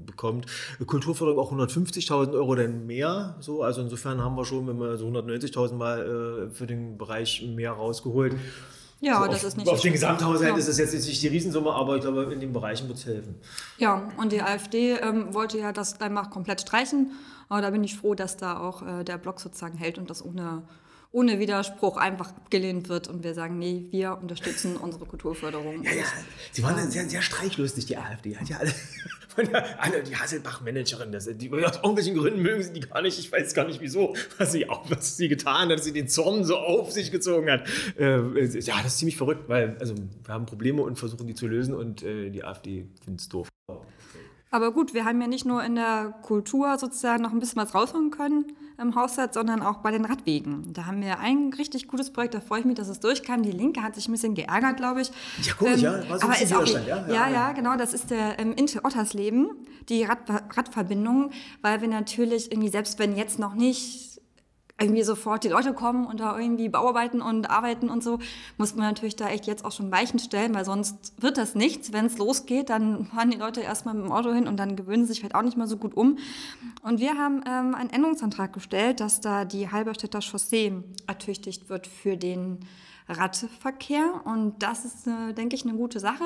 bekommt. 0.07 0.47
Kulturförderung 0.87 1.41
auch 1.41 1.53
150.000 1.53 2.33
Euro 2.33 2.55
denn 2.55 2.87
mehr. 2.87 3.37
So, 3.41 3.63
also 3.63 3.83
insofern 3.83 4.23
haben 4.23 4.37
wir 4.37 4.45
schon, 4.45 4.67
wir 4.79 4.97
so 4.97 5.07
190.000 5.09 5.75
Mal 5.75 6.49
äh, 6.49 6.55
für 6.55 6.67
den 6.67 6.99
Bereich 6.99 7.43
mehr 7.55 7.73
rausgeholt. 7.73 8.37
Ja, 9.01 9.21
so 9.21 9.27
das 9.27 9.37
auf, 9.37 9.49
ist 9.49 9.57
nicht 9.57 9.69
Auf 9.69 9.81
den 9.81 9.93
Gesamthaushalt 9.93 10.53
ja. 10.53 10.57
ist 10.57 10.69
das 10.69 10.79
jetzt 10.79 10.95
nicht 10.95 11.23
die 11.23 11.29
Riesensumme, 11.29 11.73
aber 11.73 11.97
ich 11.97 12.03
glaube, 12.03 12.33
in 12.33 12.41
den 12.41 12.53
Bereichen 12.53 12.89
wird 12.89 12.99
es 12.99 13.07
helfen. 13.07 13.35
Ja, 13.77 14.11
und 14.17 14.33
die 14.33 14.41
AfD 14.41 14.93
ähm, 14.93 15.35
wollte 15.35 15.59
ja 15.59 15.73
das 15.73 16.01
einfach 16.01 16.31
komplett 16.31 16.63
streichen. 16.63 17.13
Aber 17.49 17.61
da 17.61 17.71
bin 17.71 17.85
ich 17.85 17.97
froh, 17.97 18.15
dass 18.15 18.37
da 18.37 18.59
auch 18.59 18.83
äh, 18.83 19.05
der 19.05 19.19
Block 19.19 19.41
sozusagen 19.41 19.77
hält 19.77 19.99
und 19.99 20.09
das 20.09 20.25
ohne 20.25 20.63
ohne 21.15 21.39
Widerspruch 21.39 21.97
einfach 21.97 22.31
abgelehnt 22.31 22.89
wird 22.89 23.07
und 23.07 23.23
wir 23.23 23.35
sagen, 23.35 23.57
nee, 23.57 23.87
wir 23.91 24.19
unterstützen 24.21 24.77
unsere 24.77 25.07
Kulturförderung. 25.07 25.85
Ja, 25.85 25.93
ja. 25.93 26.03
Sie 26.51 26.63
waren 26.65 26.77
ja. 26.77 26.87
sehr, 26.89 27.09
sehr 27.09 27.23
streichlustig, 27.23 27.87
die 27.87 27.97
AfD. 27.97 28.37
Hat 28.37 28.49
ja 28.49 28.57
alle, 28.57 28.73
alle 29.79 30.03
die 30.03 30.17
Hasselbach-Managerin, 30.17 31.13
die 31.13 31.53
aus 31.53 31.77
irgendwelchen 31.77 32.17
Gründen 32.17 32.43
mögen 32.43 32.65
sie 32.65 32.73
die 32.73 32.81
gar 32.81 33.01
nicht. 33.01 33.17
Ich 33.21 33.31
weiß 33.31 33.55
gar 33.55 33.65
nicht 33.65 33.81
wieso, 33.81 34.17
was 34.39 34.51
sie, 34.51 34.69
auch, 34.69 34.91
was 34.91 35.17
sie 35.17 35.29
getan 35.29 35.69
hat, 35.69 35.79
dass 35.79 35.85
sie 35.85 35.93
den 35.93 36.09
Zorn 36.09 36.43
so 36.43 36.57
auf 36.57 36.91
sich 36.91 37.13
gezogen 37.13 37.49
hat. 37.49 37.69
Äh, 37.97 38.17
ja, 38.59 38.75
das 38.83 38.87
ist 38.87 38.99
ziemlich 38.99 39.17
verrückt, 39.17 39.49
weil 39.49 39.77
also, 39.79 39.95
wir 39.95 40.35
haben 40.35 40.47
Probleme 40.47 40.83
und 40.83 40.99
versuchen 40.99 41.29
die 41.29 41.35
zu 41.35 41.47
lösen 41.47 41.75
und 41.75 42.03
äh, 42.03 42.31
die 42.31 42.43
AfD 42.43 42.89
findet 43.05 43.21
es 43.21 43.29
doof. 43.29 43.49
Aber 44.51 44.73
gut, 44.73 44.95
wir 44.95 45.05
haben 45.05 45.21
ja 45.21 45.29
nicht 45.29 45.45
nur 45.45 45.63
in 45.63 45.77
der 45.77 46.13
Kultur 46.23 46.77
sozusagen 46.77 47.23
noch 47.23 47.33
ein 47.33 47.39
bisschen 47.39 47.63
was 47.63 47.73
rausholen 47.73 48.11
können 48.11 48.47
im 48.79 48.95
Haushalt, 48.95 49.35
sondern 49.35 49.63
auch 49.63 49.79
bei 49.79 49.91
den 49.91 50.05
Radwegen. 50.05 50.73
Da 50.73 50.87
haben 50.87 51.01
wir 51.01 51.21
ein 51.21 51.53
richtig 51.57 51.87
gutes 51.89 52.13
Projekt, 52.13 52.35
da 52.35 52.41
freue 52.41 52.61
ich 52.61 52.65
mich, 52.65 52.75
dass 52.75 52.89
es 52.89 53.01
durchkam. 53.01 53.43
Die 53.43 53.53
Linke 53.53 53.83
hat 53.83 53.95
sich 53.95 54.09
ein 54.09 54.13
bisschen 54.13 54.35
geärgert, 54.35 54.77
glaube 54.77 55.03
ich. 55.03 55.11
Ja, 55.43 55.55
komisch, 55.55 55.83
ähm, 55.83 55.83
ja. 55.83 56.09
War 56.09 56.19
so 56.19 56.27
aber 56.27 56.41
ist 56.41 56.55
auch, 56.55 56.67
ja, 56.67 57.07
ja, 57.09 57.29
ja, 57.29 57.53
genau. 57.53 57.77
Das 57.77 57.95
ist 57.95 58.11
der 58.11 58.39
ähm, 58.39 58.53
Intel 58.55 58.81
Ottersleben, 58.85 59.51
die 59.89 60.05
Rad 60.05 60.19
Radverbindung, 60.57 61.31
weil 61.63 61.81
wir 61.81 61.89
natürlich 61.89 62.51
irgendwie, 62.51 62.71
selbst 62.71 62.99
wenn 62.99 63.17
jetzt 63.17 63.39
noch 63.39 63.55
nicht 63.55 64.14
irgendwie 64.81 65.05
sofort 65.05 65.45
die 65.45 65.49
Leute 65.49 65.73
kommen 65.73 66.05
und 66.05 66.19
da 66.19 66.37
irgendwie 66.39 66.69
Bauarbeiten 66.69 67.23
und 67.23 67.49
arbeiten 67.49 67.89
und 67.89 68.03
so, 68.03 68.19
muss 68.59 68.75
man 68.75 68.87
natürlich 68.87 69.15
da 69.15 69.29
echt 69.29 69.47
jetzt 69.47 69.65
auch 69.65 69.71
schon 69.71 69.93
Weichen 69.93 70.19
stellen, 70.19 70.53
weil 70.53 70.65
sonst 70.65 71.13
wird 71.23 71.39
das 71.39 71.55
nichts. 71.55 71.93
Wenn 71.93 72.07
es 72.07 72.19
losgeht, 72.19 72.71
dann 72.71 73.07
fahren 73.07 73.31
die 73.31 73.37
Leute 73.37 73.61
erstmal 73.61 73.95
mit 73.95 74.05
dem 74.05 74.13
Auto 74.13 74.33
hin 74.33 74.49
und 74.49 74.57
dann 74.57 74.75
gewöhnen 74.75 75.05
sie 75.05 75.13
sich 75.13 75.21
vielleicht 75.21 75.37
auch 75.37 75.43
nicht 75.43 75.57
mehr 75.57 75.69
so 75.69 75.77
gut 75.77 75.97
um. 75.97 76.19
Und 76.83 76.99
wir 76.99 77.17
haben 77.17 77.43
ähm, 77.47 77.75
einen 77.77 77.91
Änderungsantrag 77.91 78.53
gestellt, 78.53 78.99
dass 78.99 79.21
da 79.21 79.45
die 79.45 79.71
Halberstädter 79.71 80.21
Chaussee 80.21 80.73
ertüchtigt 81.07 81.69
wird 81.69 81.87
für 81.87 82.17
den 82.17 82.59
Radverkehr. 83.09 84.23
Und 84.25 84.61
das 84.61 84.85
ist, 84.85 85.07
äh, 85.07 85.35
denke 85.35 85.55
ich, 85.55 85.65
eine 85.65 85.75
gute 85.75 86.01
Sache, 86.01 86.25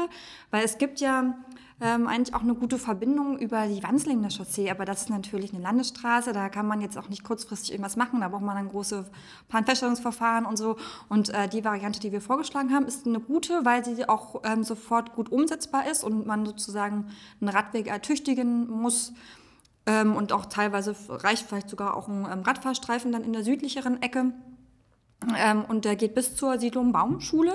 weil 0.51 0.65
es 0.65 0.79
gibt 0.79 1.01
ja 1.01 1.35
ähm, 1.81 2.09
eigentlich 2.09 2.35
auch 2.35 2.43
eine 2.43 2.55
gute 2.55 2.77
Verbindung 2.79 3.39
über 3.39 3.67
die 3.67 3.83
Wandslinger 3.83 4.31
Chaussee, 4.31 4.71
aber 4.71 4.85
das 4.85 5.03
ist 5.03 5.11
natürlich 5.11 5.55
eine 5.55 5.63
Landesstraße, 5.63 6.33
da 6.33 6.49
kann 6.49 6.67
man 6.67 6.81
jetzt 6.81 6.99
auch 6.99 7.09
nicht 7.09 7.23
kurzfristig 7.23 7.71
irgendwas 7.71 7.97
machen, 7.97 8.21
da 8.21 8.29
braucht 8.29 8.43
man 8.43 8.57
dann 8.57 8.69
große 8.69 9.05
Planfeststellungsverfahren 9.49 10.45
und 10.45 10.57
so. 10.57 10.77
Und 11.09 11.31
äh, 11.31 11.49
die 11.49 11.65
Variante, 11.65 12.01
die 12.01 12.11
wir 12.11 12.21
vorgeschlagen 12.21 12.75
haben, 12.75 12.87
ist 12.87 13.07
eine 13.07 13.21
gute, 13.21 13.65
weil 13.65 13.85
sie 13.85 14.09
auch 14.09 14.43
ähm, 14.45 14.65
sofort 14.65 15.15
gut 15.15 15.31
umsetzbar 15.31 15.89
ist 15.89 16.03
und 16.03 16.27
man 16.27 16.45
sozusagen 16.47 17.07
einen 17.41 17.49
Radweg 17.49 17.87
ertüchtigen 17.87 18.69
muss. 18.69 19.13
Ähm, 19.87 20.17
und 20.17 20.33
auch 20.33 20.47
teilweise 20.47 20.97
reicht 21.09 21.47
vielleicht 21.47 21.71
sogar 21.71 21.97
auch 21.97 22.09
ein 22.09 22.27
ähm, 22.31 22.43
Radfahrstreifen 22.43 23.13
dann 23.13 23.23
in 23.23 23.33
der 23.33 23.45
südlicheren 23.45 24.03
Ecke. 24.03 24.33
Ähm, 25.37 25.65
und 25.65 25.85
der 25.85 25.97
geht 25.97 26.15
bis 26.15 26.35
zur 26.35 26.59
Siedlung 26.59 26.93
Baumschule. 26.93 27.55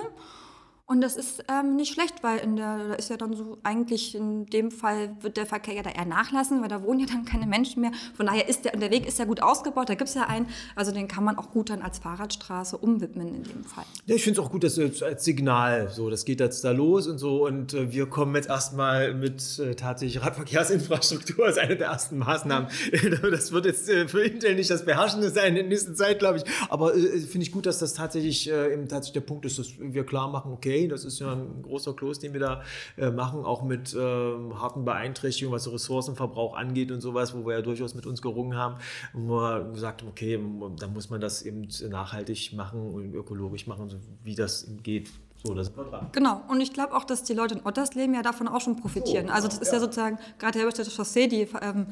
Und 0.86 1.00
das 1.00 1.16
ist 1.16 1.46
ähm, 1.48 1.78
nicht 1.78 1.94
schlecht, 1.94 2.24
weil 2.24 2.40
in 2.40 2.58
der, 2.58 2.90
da 2.90 2.94
ist 2.96 3.10
ja 3.10 3.16
dann 3.16 3.34
so, 3.34 3.58
eigentlich 3.64 4.16
in 4.16 4.46
dem 4.48 4.70
Fall 4.70 5.16
wird 5.22 5.38
der 5.38 5.46
Verkehr 5.46 5.74
ja 5.76 5.82
da 5.82 5.90
eher 5.90 6.06
nachlassen, 6.06 6.62
weil 6.62 6.68
da 6.68 6.84
wohnen 6.84 7.00
ja 7.00 7.06
dann 7.06 7.24
keine 7.24 7.48
Menschen 7.48 7.80
mehr. 7.80 7.92
Von 8.16 8.26
daher 8.26 8.50
ist 8.50 8.66
der, 8.66 8.74
der 8.74 8.92
Weg 8.92 9.08
ist 9.08 9.18
ja 9.18 9.24
gut 9.24 9.42
ausgebaut, 9.42 9.88
da 9.88 9.96
gibt 9.96 10.10
es 10.10 10.16
ja 10.16 10.24
einen, 10.24 10.46
also 10.76 10.92
den 10.92 11.08
kann 11.08 11.24
man 11.24 11.38
auch 11.38 11.52
gut 11.52 11.70
dann 11.70 11.82
als 11.82 12.00
Fahrradstraße 12.00 12.78
umwidmen 12.78 13.30
in 13.30 13.44
dem 13.44 13.64
Fall. 13.64 13.86
Ja, 14.08 14.16
ich 14.16 14.24
finde 14.24 14.42
es 14.42 14.46
auch 14.46 14.52
gut, 14.52 14.66
dass 14.66 14.78
als 14.78 15.24
Signal, 15.24 15.90
so, 15.90 16.10
das 16.10 16.26
geht 16.26 16.42
jetzt 16.42 16.66
da 16.66 16.72
los 16.72 17.08
und 17.08 17.18
so 17.18 17.46
und 17.48 17.74
äh, 17.74 17.94
wir 17.94 18.08
kommen 18.08 18.36
jetzt 18.36 18.50
erstmal 18.50 19.14
mit 19.14 19.60
äh, 19.60 19.76
tatsächlich 19.76 20.22
Radverkehrsinfrastruktur 20.22 21.46
als 21.46 21.58
eine 21.60 21.78
der 21.78 21.88
ersten 21.88 22.18
Maßnahmen. 22.18 22.68
das 23.32 23.54
wird 23.54 23.66
jetzt 23.66 23.88
äh, 23.88 24.10
für 24.10 24.22
Intel 24.22 24.56
nicht 24.56 24.70
das 24.70 24.84
Beherrschende 24.84 25.30
sein 25.30 25.56
in 25.56 25.56
der 25.56 25.64
nächsten 25.64 25.96
Zeit, 25.96 26.20
glaube 26.20 26.40
ich, 26.40 26.44
aber 26.70 26.94
äh, 26.94 27.20
finde 27.20 27.46
ich 27.46 27.54
gut, 27.54 27.66
dass 27.66 27.80
das 27.80 27.94
tatsächlich 27.94 28.52
äh, 28.52 28.74
eben 28.74 28.90
tatsächlich 28.90 29.14
der 29.14 29.22
Punkt 29.22 29.46
ist, 29.46 29.58
dass 29.60 29.68
wir 29.80 30.06
klar 30.06 30.30
machen, 30.30 30.52
okay, 30.52 30.74
okay. 30.86 30.94
Das 30.94 31.06
ist 31.06 31.20
ja 31.20 31.34
ein 31.34 31.62
großer 31.64 31.94
Kloß, 31.94 32.20
den 32.20 32.34
wir 32.34 32.40
da 32.40 32.64
äh, 32.98 33.10
machen, 33.10 33.46
auch 33.46 33.64
mit 33.64 33.94
ähm, 33.94 34.60
harten 34.60 34.86
Beeinträchtigungen, 34.86 35.56
was 35.56 35.64
so 35.64 35.72
Ressourcenverbrauch 35.72 36.56
angeht 36.56 36.92
und 36.92 37.02
sowas, 37.02 37.36
wo 37.36 37.46
wir 37.46 37.56
ja 37.56 37.62
durchaus 37.62 37.96
mit 37.96 38.06
uns 38.06 38.22
gerungen 38.22 38.58
haben, 38.58 38.76
wo 39.14 39.40
wir 39.40 39.72
gesagt 39.72 40.02
haben, 40.02 40.10
okay, 40.10 40.40
da 40.80 40.88
muss 40.88 41.10
man 41.10 41.22
das 41.22 41.42
eben 41.44 41.68
nachhaltig 41.90 42.54
machen 42.54 42.94
und 42.94 43.14
ökologisch 43.14 43.68
machen, 43.68 43.90
so 43.90 43.98
wie 44.24 44.36
das 44.36 44.68
geht. 44.84 45.12
So, 45.46 45.54
das 45.54 45.72
Genau, 46.14 46.42
und 46.48 46.62
ich 46.62 46.72
glaube 46.72 46.96
auch, 46.96 47.04
dass 47.04 47.24
die 47.24 47.34
Leute 47.34 47.56
in 47.56 47.66
Ottersleben 47.66 48.16
ja 48.16 48.22
davon 48.22 48.48
auch 48.48 48.62
schon 48.62 48.78
profitieren. 48.78 49.28
So, 49.28 49.34
also 49.34 49.48
das 49.50 49.58
ist 49.58 49.68
ja, 49.68 49.74
ja 49.74 49.80
sozusagen, 49.82 50.18
gerade 50.40 50.54
der 50.54 50.62
Herberstädter 50.62 50.92
Chaussee, 50.92 51.28
die 51.28 51.48
ähm, 51.62 51.88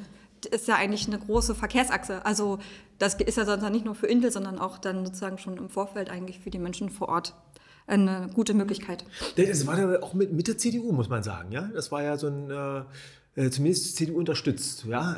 ist 0.50 0.68
ja 0.68 0.76
eigentlich 0.76 1.08
eine 1.08 1.20
große 1.20 1.54
Verkehrsachse. 1.54 2.26
Also 2.26 2.60
das 2.98 3.16
ist 3.16 3.38
ja 3.38 3.46
sozusagen 3.46 3.74
nicht 3.74 3.86
nur 3.86 3.96
für 3.96 4.08
Indel, 4.08 4.32
sondern 4.32 4.58
auch 4.58 4.78
dann 4.78 5.06
sozusagen 5.06 5.38
schon 5.38 5.58
im 5.58 5.70
Vorfeld 5.70 6.10
eigentlich 6.10 6.40
für 6.40 6.50
die 6.50 6.60
Menschen 6.60 6.90
vor 6.90 7.10
Ort 7.10 7.34
eine 7.88 8.30
gute 8.34 8.54
Möglichkeit. 8.54 9.06
Das 9.36 9.68
war 9.68 9.80
ja 9.80 10.02
auch 10.02 10.14
mit, 10.14 10.32
mit 10.32 10.48
der 10.48 10.58
CDU, 10.58 10.92
muss 10.92 11.10
man 11.10 11.24
sagen. 11.24 11.52
Ja? 11.52 11.70
Das 11.74 11.92
war 11.92 12.04
ja 12.04 12.18
so 12.18 12.28
ein. 12.28 12.50
Äh 12.50 12.84
äh, 13.34 13.50
zumindest 13.50 13.96
CDU 13.96 14.18
unterstützt. 14.18 14.84
Ja? 14.86 15.16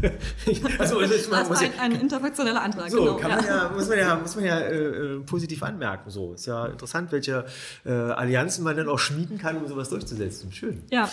also, 0.78 1.00
das 1.02 1.30
war 1.30 1.40
ein, 1.40 1.72
ja, 1.76 1.82
ein 1.82 1.92
interfraktioneller 2.00 2.62
Antrag. 2.62 2.90
So, 2.90 3.04
genau, 3.04 3.16
kann 3.16 3.32
man 3.32 3.44
ja. 3.44 3.64
ja. 3.64 3.68
muss 3.68 3.86
man 3.86 3.98
ja, 3.98 4.16
muss 4.16 4.34
man 4.36 4.44
ja 4.46 4.58
äh, 4.60 4.76
äh, 4.76 5.20
positiv 5.20 5.62
anmerken. 5.62 6.08
So. 6.08 6.32
Ist 6.32 6.46
ja 6.46 6.66
interessant, 6.66 7.12
welche 7.12 7.44
äh, 7.84 7.90
Allianzen 7.90 8.64
man 8.64 8.76
dann 8.78 8.88
auch 8.88 8.98
schmieden 8.98 9.36
kann, 9.36 9.58
um 9.58 9.68
sowas 9.68 9.90
durchzusetzen. 9.90 10.52
Schön. 10.52 10.84
Ja. 10.90 11.10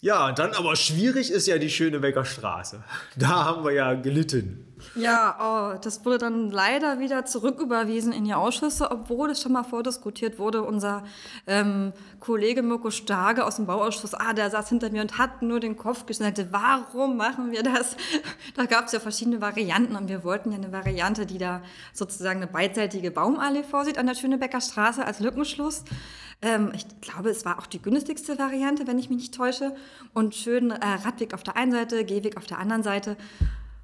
Ja, 0.00 0.30
dann 0.32 0.54
aber 0.54 0.76
schwierig 0.76 1.30
ist 1.32 1.46
ja 1.48 1.58
die 1.58 1.70
Schönebecker 1.70 2.24
Straße. 2.24 2.82
Da 3.16 3.44
haben 3.44 3.64
wir 3.64 3.72
ja 3.72 3.94
gelitten. 3.94 4.69
Ja, 4.94 5.74
oh, 5.74 5.78
das 5.80 6.04
wurde 6.04 6.18
dann 6.18 6.50
leider 6.50 6.98
wieder 6.98 7.24
zurücküberwiesen 7.24 8.12
in 8.12 8.24
die 8.24 8.34
Ausschüsse, 8.34 8.90
obwohl 8.90 9.30
es 9.30 9.42
schon 9.42 9.52
mal 9.52 9.62
vordiskutiert 9.62 10.38
wurde. 10.38 10.62
Unser 10.62 11.04
ähm, 11.46 11.92
Kollege 12.18 12.62
Mirko 12.62 12.90
Starge 12.90 13.44
aus 13.44 13.56
dem 13.56 13.66
Bauausschuss, 13.66 14.14
ah, 14.14 14.32
der 14.32 14.50
saß 14.50 14.68
hinter 14.68 14.90
mir 14.90 15.02
und 15.02 15.18
hat 15.18 15.42
nur 15.42 15.60
den 15.60 15.76
Kopf 15.76 16.06
geschnitten. 16.06 16.48
Warum 16.50 17.16
machen 17.16 17.50
wir 17.50 17.62
das? 17.62 17.96
Da 18.56 18.64
gab 18.66 18.86
es 18.86 18.92
ja 18.92 19.00
verschiedene 19.00 19.40
Varianten 19.40 19.96
und 19.96 20.08
wir 20.08 20.24
wollten 20.24 20.50
ja 20.50 20.58
eine 20.58 20.72
Variante, 20.72 21.24
die 21.24 21.38
da 21.38 21.62
sozusagen 21.92 22.38
eine 22.38 22.46
beidseitige 22.46 23.10
Baumallee 23.10 23.62
vorsieht 23.62 23.96
an 23.96 24.06
der 24.06 24.14
Schönebecker 24.14 24.60
Straße 24.60 25.04
als 25.04 25.20
Lückenschluss. 25.20 25.84
Ähm, 26.42 26.72
ich 26.74 26.86
glaube, 27.00 27.30
es 27.30 27.44
war 27.44 27.58
auch 27.58 27.66
die 27.66 27.82
günstigste 27.82 28.38
Variante, 28.38 28.86
wenn 28.86 28.98
ich 28.98 29.10
mich 29.10 29.18
nicht 29.18 29.34
täusche. 29.34 29.74
Und 30.14 30.34
schön 30.34 30.70
äh, 30.70 30.86
Radweg 31.04 31.34
auf 31.34 31.42
der 31.42 31.56
einen 31.56 31.72
Seite, 31.72 32.04
Gehweg 32.04 32.36
auf 32.36 32.46
der 32.46 32.58
anderen 32.58 32.82
Seite. 32.82 33.16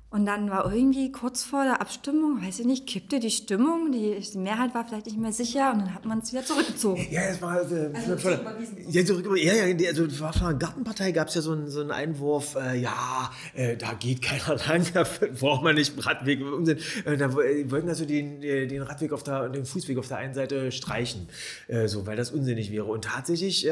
Und 0.09 0.25
dann 0.25 0.51
war 0.51 0.73
irgendwie 0.73 1.11
kurz 1.11 1.43
vor 1.43 1.65
der 1.65 1.81
Abstimmung, 1.81 2.41
weiß 2.41 2.61
ich 2.61 2.67
nicht, 2.67 2.87
kippte 2.87 3.19
die 3.19 3.31
Stimmung, 3.31 3.91
die, 3.91 4.17
die 4.21 4.39
Mehrheit 4.39 4.73
war 4.73 4.85
vielleicht 4.87 5.07
nicht 5.07 5.19
mehr 5.19 5.33
sicher 5.33 5.73
und 5.73 5.81
dann 5.81 5.95
hat 5.95 6.05
man 6.05 6.21
es 6.21 6.33
wieder 6.33 6.45
zurückgezogen. 6.45 7.05
Ja, 7.11 7.23
es 7.23 7.43
war 7.43 7.57
äh, 7.57 7.91
also, 7.93 8.17
von, 8.17 8.39
ja, 8.89 9.05
zurück, 9.05 9.27
ja, 9.37 9.53
ja, 9.53 9.89
also 9.89 10.09
von 10.09 10.33
der 10.49 10.55
Gartenpartei 10.55 11.11
gab 11.11 11.27
es 11.27 11.35
ja 11.35 11.43
so 11.43 11.53
einen, 11.53 11.69
so 11.69 11.81
einen 11.81 11.91
Einwurf, 11.91 12.55
äh, 12.55 12.79
ja, 12.79 13.33
äh, 13.55 13.77
da 13.77 13.95
geht 13.95 14.23
keiner 14.23 14.57
lang, 14.69 14.87
da 14.95 15.05
braucht 15.41 15.65
man 15.65 15.75
nicht 15.75 15.93
Radweg. 16.07 16.41
Äh, 16.41 17.17
da 17.17 17.27
äh, 17.27 17.69
wollten 17.71 17.89
also 17.89 18.05
den, 18.05 18.43
äh, 18.45 18.69
den 18.69 18.83
Radweg 18.83 19.13
auf 19.13 19.25
der, 19.25 19.49
den 19.49 19.65
Fußweg 19.65 19.99
auf 19.99 20.07
der 20.07 20.19
einen 20.19 20.35
Seite 20.35 20.71
streichen, 20.71 21.29
so, 21.87 22.07
weil 22.07 22.17
das 22.17 22.31
unsinnig 22.31 22.71
wäre. 22.71 22.85
Und 22.85 23.05
tatsächlich 23.05 23.69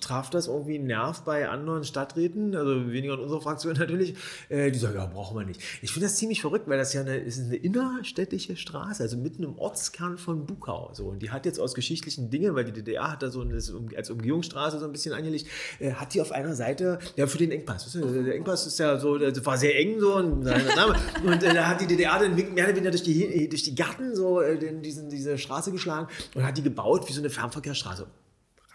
traf 0.00 0.30
das 0.30 0.46
irgendwie 0.46 0.76
einen 0.76 0.86
Nerv 0.86 1.22
bei 1.22 1.48
anderen 1.48 1.84
Stadträten, 1.84 2.54
also 2.54 2.90
weniger 2.90 3.14
in 3.14 3.20
unserer 3.20 3.40
Fraktion 3.40 3.74
natürlich, 3.74 4.14
die 4.50 4.78
sagen, 4.78 4.96
ja, 4.96 5.06
brauchen 5.06 5.36
wir 5.36 5.44
nicht. 5.44 5.55
Ich 5.82 5.92
finde 5.92 6.06
das 6.06 6.16
ziemlich 6.16 6.40
verrückt, 6.40 6.68
weil 6.68 6.78
das 6.78 6.92
ja 6.92 7.00
eine, 7.00 7.16
ist 7.16 7.38
eine 7.38 7.56
innerstädtische 7.56 8.56
Straße, 8.56 9.02
also 9.02 9.16
mitten 9.16 9.42
im 9.42 9.58
Ortskern 9.58 10.18
von 10.18 10.46
Bukau. 10.46 10.90
So. 10.92 11.06
Und 11.06 11.20
die 11.20 11.30
hat 11.30 11.46
jetzt 11.46 11.60
aus 11.60 11.74
geschichtlichen 11.74 12.30
Dingen, 12.30 12.54
weil 12.54 12.64
die 12.64 12.72
DDR 12.72 13.12
hat 13.12 13.22
da 13.22 13.30
so 13.30 13.40
eine, 13.40 13.54
als 13.96 14.10
Umgehungsstraße 14.10 14.78
so 14.78 14.84
ein 14.84 14.92
bisschen 14.92 15.12
angelegt, 15.12 15.46
äh, 15.78 15.92
hat 15.92 16.14
die 16.14 16.20
auf 16.20 16.32
einer 16.32 16.54
Seite, 16.54 16.98
ja, 17.16 17.26
für 17.26 17.38
den 17.38 17.50
Engpass. 17.50 17.90
Der 17.92 18.34
Engpass 18.34 18.66
ist 18.66 18.78
ja 18.78 18.98
so, 18.98 19.18
das 19.18 19.44
war 19.44 19.56
sehr 19.56 19.78
eng 19.78 20.00
so. 20.00 20.16
Und, 20.16 20.46
und 20.46 21.42
äh, 21.42 21.54
da 21.54 21.66
hat 21.66 21.80
die 21.80 21.86
DDR 21.86 22.18
dann 22.18 22.34
mehr 22.34 22.64
oder 22.64 22.68
weniger 22.68 22.90
durch 22.90 23.02
die, 23.02 23.48
durch 23.48 23.62
die 23.62 23.74
Garten 23.74 24.14
so 24.14 24.40
äh, 24.40 24.56
diesen, 24.80 25.08
diese 25.08 25.38
Straße 25.38 25.72
geschlagen 25.72 26.08
und 26.34 26.44
hat 26.44 26.56
die 26.56 26.62
gebaut 26.62 27.08
wie 27.08 27.12
so 27.12 27.20
eine 27.20 27.30
Fernverkehrsstraße. 27.30 28.06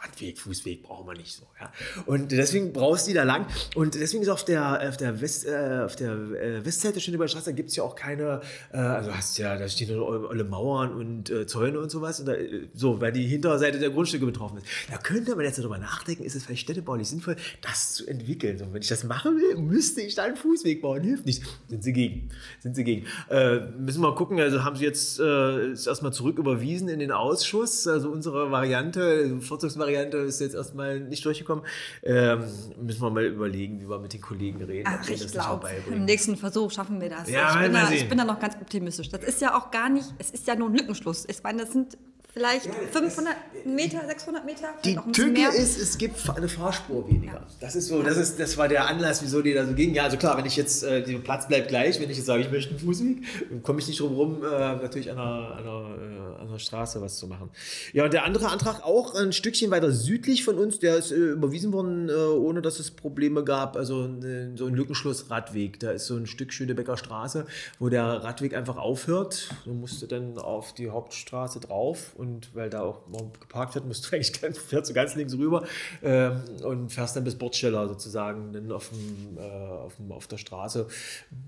Radweg, 0.04 0.40
Fußweg 0.40 0.82
brauchen 0.82 1.08
wir 1.08 1.14
nicht 1.14 1.34
so. 1.34 1.44
Ja. 1.60 1.72
Und 2.08 2.32
deswegen 2.32 2.74
brauchst 2.74 3.06
du 3.06 3.12
die 3.12 3.16
da 3.16 3.24
lang. 3.24 3.46
Und 3.76 3.94
deswegen 3.94 4.24
ist 4.24 4.30
auf 4.30 4.44
der, 4.44 4.90
auf 4.90 4.98
der, 4.98 5.22
West, 5.22 5.46
äh, 5.46 5.82
auf 5.86 5.96
der 5.96 6.12
äh, 6.12 6.66
Westseite 6.66 7.00
Schöneberger 7.00 7.30
Straße 7.30 7.54
gibt 7.54 7.70
es 7.70 7.76
ja 7.76 7.84
auch 7.84 7.96
keine, 7.96 8.42
äh, 8.74 8.78
also 8.78 9.14
hast 9.14 9.38
ja, 9.38 9.58
da 9.58 9.68
stehen 9.70 9.92
alle 9.92 10.44
Mauern 10.44 10.94
und 10.94 11.30
äh, 11.30 11.46
Zäune 11.46 11.80
und 11.80 11.92
sowas. 11.92 12.20
Und 12.20 12.26
da, 12.28 12.34
äh, 12.34 12.68
so, 12.74 13.00
weil 13.00 13.12
die 13.12 13.28
Hinterseite 13.28 13.78
der 13.78 13.92
Grundstücke 13.92 14.26
betroffen 14.26 14.58
ist. 14.58 14.68
Da 14.90 14.98
könnte 14.98 15.36
man 15.36 15.46
jetzt 15.46 15.60
darüber 15.60 15.78
nachdenken, 15.78 16.24
ist 16.24 16.36
es 16.36 16.46
vielleicht 16.46 16.64
städtebaulich 16.64 17.08
sinnvoll, 17.08 17.36
das 17.62 17.94
zu 17.94 18.08
entwickeln. 18.08 18.58
So, 18.58 18.74
wenn 18.74 18.82
ich 18.82 18.88
das 18.88 19.04
machen 19.04 19.36
will, 19.38 19.58
müsste 19.58 20.02
ich 20.02 20.16
da 20.16 20.24
einen 20.24 20.36
Fußweg 20.36 20.82
bauen. 20.82 21.02
Hilft 21.02 21.28
nicht. 21.28 21.44
Sind 21.68 21.84
sie 21.84 21.94
gegen. 21.94 22.30
Sind 22.60 22.76
sie 22.76 22.84
gegen. 22.84 23.06
Äh, 23.30 23.60
müssen 23.78 24.02
wir 24.02 24.10
mal 24.10 24.16
gucken, 24.16 24.40
also 24.40 24.64
haben 24.64 24.76
sie 24.76 24.86
jetzt 24.86 25.20
äh, 25.20 25.72
erstmal 25.72 26.12
zurück 26.12 26.40
überwiesen 26.40 26.90
in 26.90 27.00
den 27.00 27.12
Ausschuss. 27.12 27.88
Also 27.88 28.10
unsere 28.10 28.50
Variante, 28.50 29.40
Vorzugsvariante 29.42 29.91
Variante 29.92 30.18
ist 30.18 30.40
jetzt 30.40 30.56
erstmal 30.56 31.00
nicht 31.00 31.24
durchgekommen. 31.26 31.66
Ähm, 32.04 32.44
müssen 32.82 33.02
wir 33.02 33.10
mal 33.10 33.26
überlegen, 33.26 33.82
wie 33.82 33.90
wir 33.90 34.00
mit 34.00 34.14
den 34.14 34.22
Kollegen 34.22 34.64
reden. 34.64 34.88
Ach, 34.88 35.08
ich 35.08 35.28
glaube, 35.32 35.70
im 35.90 36.06
nächsten 36.06 36.36
Versuch 36.38 36.72
schaffen 36.72 37.02
wir 37.02 37.10
das. 37.10 37.30
Ja, 37.30 37.56
ich, 37.56 37.62
bin 37.62 37.74
da, 37.74 37.92
ich 37.92 38.10
bin 38.10 38.18
da 38.18 38.26
noch 38.26 38.40
ganz 38.40 38.56
optimistisch. 38.56 39.10
Das 39.10 39.24
ist 39.24 39.42
ja 39.42 39.58
auch 39.58 39.72
gar 39.72 39.90
nicht, 39.90 40.08
es 40.18 40.32
ist 40.32 40.48
ja 40.48 40.56
nur 40.56 40.70
ein 40.70 40.76
Lückenschluss. 40.76 41.26
Ich 41.28 41.44
meine, 41.44 41.64
das 41.64 41.74
sind 41.74 41.98
vielleicht 42.34 42.68
ja, 42.68 42.74
500 42.92 43.36
Meter, 43.66 44.06
600 44.08 44.46
Meter. 44.46 44.74
Die 44.86 44.96
Tücke 45.12 45.48
ist, 45.48 45.78
es 45.78 45.98
gibt 45.98 46.18
eine 46.30 46.48
Fahrspur 46.48 47.08
weniger. 47.10 47.34
Ja. 47.34 47.48
Das 47.60 47.76
ist 47.76 47.88
so, 47.88 48.02
das 48.02 48.18
ist, 48.18 48.40
das 48.40 48.58
war 48.58 48.68
der 48.68 48.88
Anlass, 48.88 49.22
wieso 49.22 49.42
die 49.42 49.54
da 49.54 49.66
so 49.66 49.74
ging. 49.74 49.94
Ja, 49.94 50.04
also 50.04 50.18
klar, 50.18 50.38
wenn 50.38 50.46
ich 50.46 50.56
jetzt, 50.56 50.84
äh, 50.84 51.04
der 51.04 51.20
Platz 51.20 51.48
bleibt 51.48 51.68
gleich, 51.68 52.00
wenn 52.00 52.10
ich 52.10 52.18
jetzt 52.18 52.26
sage, 52.26 52.44
ich 52.44 52.52
möchte 52.52 52.72
einen 52.72 52.80
Fußweg, 52.80 53.64
komme 53.64 53.80
ich 53.80 53.88
nicht 53.88 54.00
drum 54.00 54.14
rum, 54.14 54.44
äh, 54.44 54.48
natürlich 54.48 55.12
an 55.12 55.20
einer, 55.20 55.56
einer, 55.58 56.40
äh, 56.40 56.42
einer 56.42 56.60
Straße 56.60 57.02
was 57.02 57.18
zu 57.18 57.28
machen. 57.28 57.50
Ja, 57.94 58.06
und 58.06 58.14
der 58.14 58.24
andere 58.24 58.50
Antrag 58.50 58.84
auch 58.84 59.14
ein 59.16 59.34
Stückchen 59.34 59.70
weiter 59.72 59.92
südlich 59.92 60.44
von 60.44 60.58
uns, 60.58 60.80
der 60.80 60.98
ist 60.98 61.12
äh, 61.12 61.16
überwiesen 61.16 61.74
worden, 61.74 62.10
äh, 62.10 62.14
ohne 62.14 62.62
dass 62.62 62.80
es 62.80 62.92
Probleme 62.92 63.44
gab. 63.44 63.76
Also 63.76 64.06
äh, 64.06 64.56
so 64.56 64.68
ein 64.68 64.74
Lückenschluss-Radweg. 64.74 65.80
Da 65.80 65.92
ist 65.92 66.06
so 66.06 66.16
ein 66.16 66.28
Stück 66.28 66.54
Schönebecker 66.54 66.96
Straße, 66.96 67.46
wo 67.80 67.90
der 67.90 68.06
Radweg 68.06 68.56
einfach 68.56 68.78
aufhört. 68.78 69.50
Du 69.66 69.74
musst 69.74 70.10
dann 70.12 70.38
auf 70.38 70.74
die 70.74 70.90
Hauptstraße 70.90 71.60
drauf 71.60 72.14
und 72.22 72.54
weil 72.54 72.70
da 72.70 72.82
auch 72.82 73.02
geparkt 73.40 73.74
wird, 73.74 73.88
musst 73.88 74.06
du 74.06 74.12
eigentlich 74.16 74.40
ganz, 74.40 74.60
fährst 74.60 74.92
du 74.92 74.94
ganz 74.94 75.16
links 75.16 75.34
rüber 75.34 75.66
ähm, 76.04 76.44
und 76.64 76.92
fährst 76.92 77.16
dann 77.16 77.24
bis 77.24 77.36
Bordsteller 77.36 77.88
sozusagen 77.88 78.54
dann 78.54 78.72
auf, 78.72 78.90
dem, 78.90 79.38
äh, 79.38 79.42
auf, 79.42 79.96
dem, 79.96 80.12
auf 80.12 80.28
der 80.28 80.38
Straße. 80.38 80.88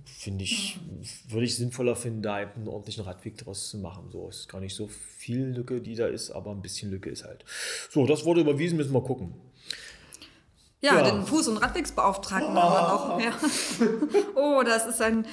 Finde 0.04 0.44
ich, 0.44 0.80
würde 1.30 1.46
ich 1.46 1.56
sinnvoller 1.56 1.96
finden, 1.96 2.24
da 2.24 2.36
einen 2.36 2.68
ordentlichen 2.68 3.04
Radweg 3.04 3.38
draus 3.38 3.70
zu 3.70 3.78
machen. 3.78 4.10
So 4.12 4.28
ist 4.30 4.50
gar 4.50 4.60
nicht 4.60 4.76
so 4.76 4.88
viel 4.88 5.46
Lücke, 5.46 5.80
die 5.80 5.94
da 5.94 6.08
ist, 6.08 6.32
aber 6.32 6.50
ein 6.50 6.64
bisschen 6.64 6.90
Lücke 6.90 7.12
ist 7.12 7.24
halt. 7.24 7.46
So, 7.92 8.08
das 8.08 8.26
wurde 8.26 8.42
überwiesen, 8.42 8.76
müssen 8.78 8.94
wir 8.94 9.04
gucken. 9.04 9.36
Ja, 10.82 10.96
ja. 10.96 11.04
den 11.04 11.24
Fuß- 11.24 11.50
und 11.50 11.58
Radwegsbeauftragten 11.58 12.58
oh. 12.58 12.62
haben 12.62 13.22
wir 13.22 13.30
noch. 13.30 13.40
Ja. 13.40 14.30
oh, 14.36 14.64
das 14.64 14.88
ist 14.88 15.02
ein 15.04 15.26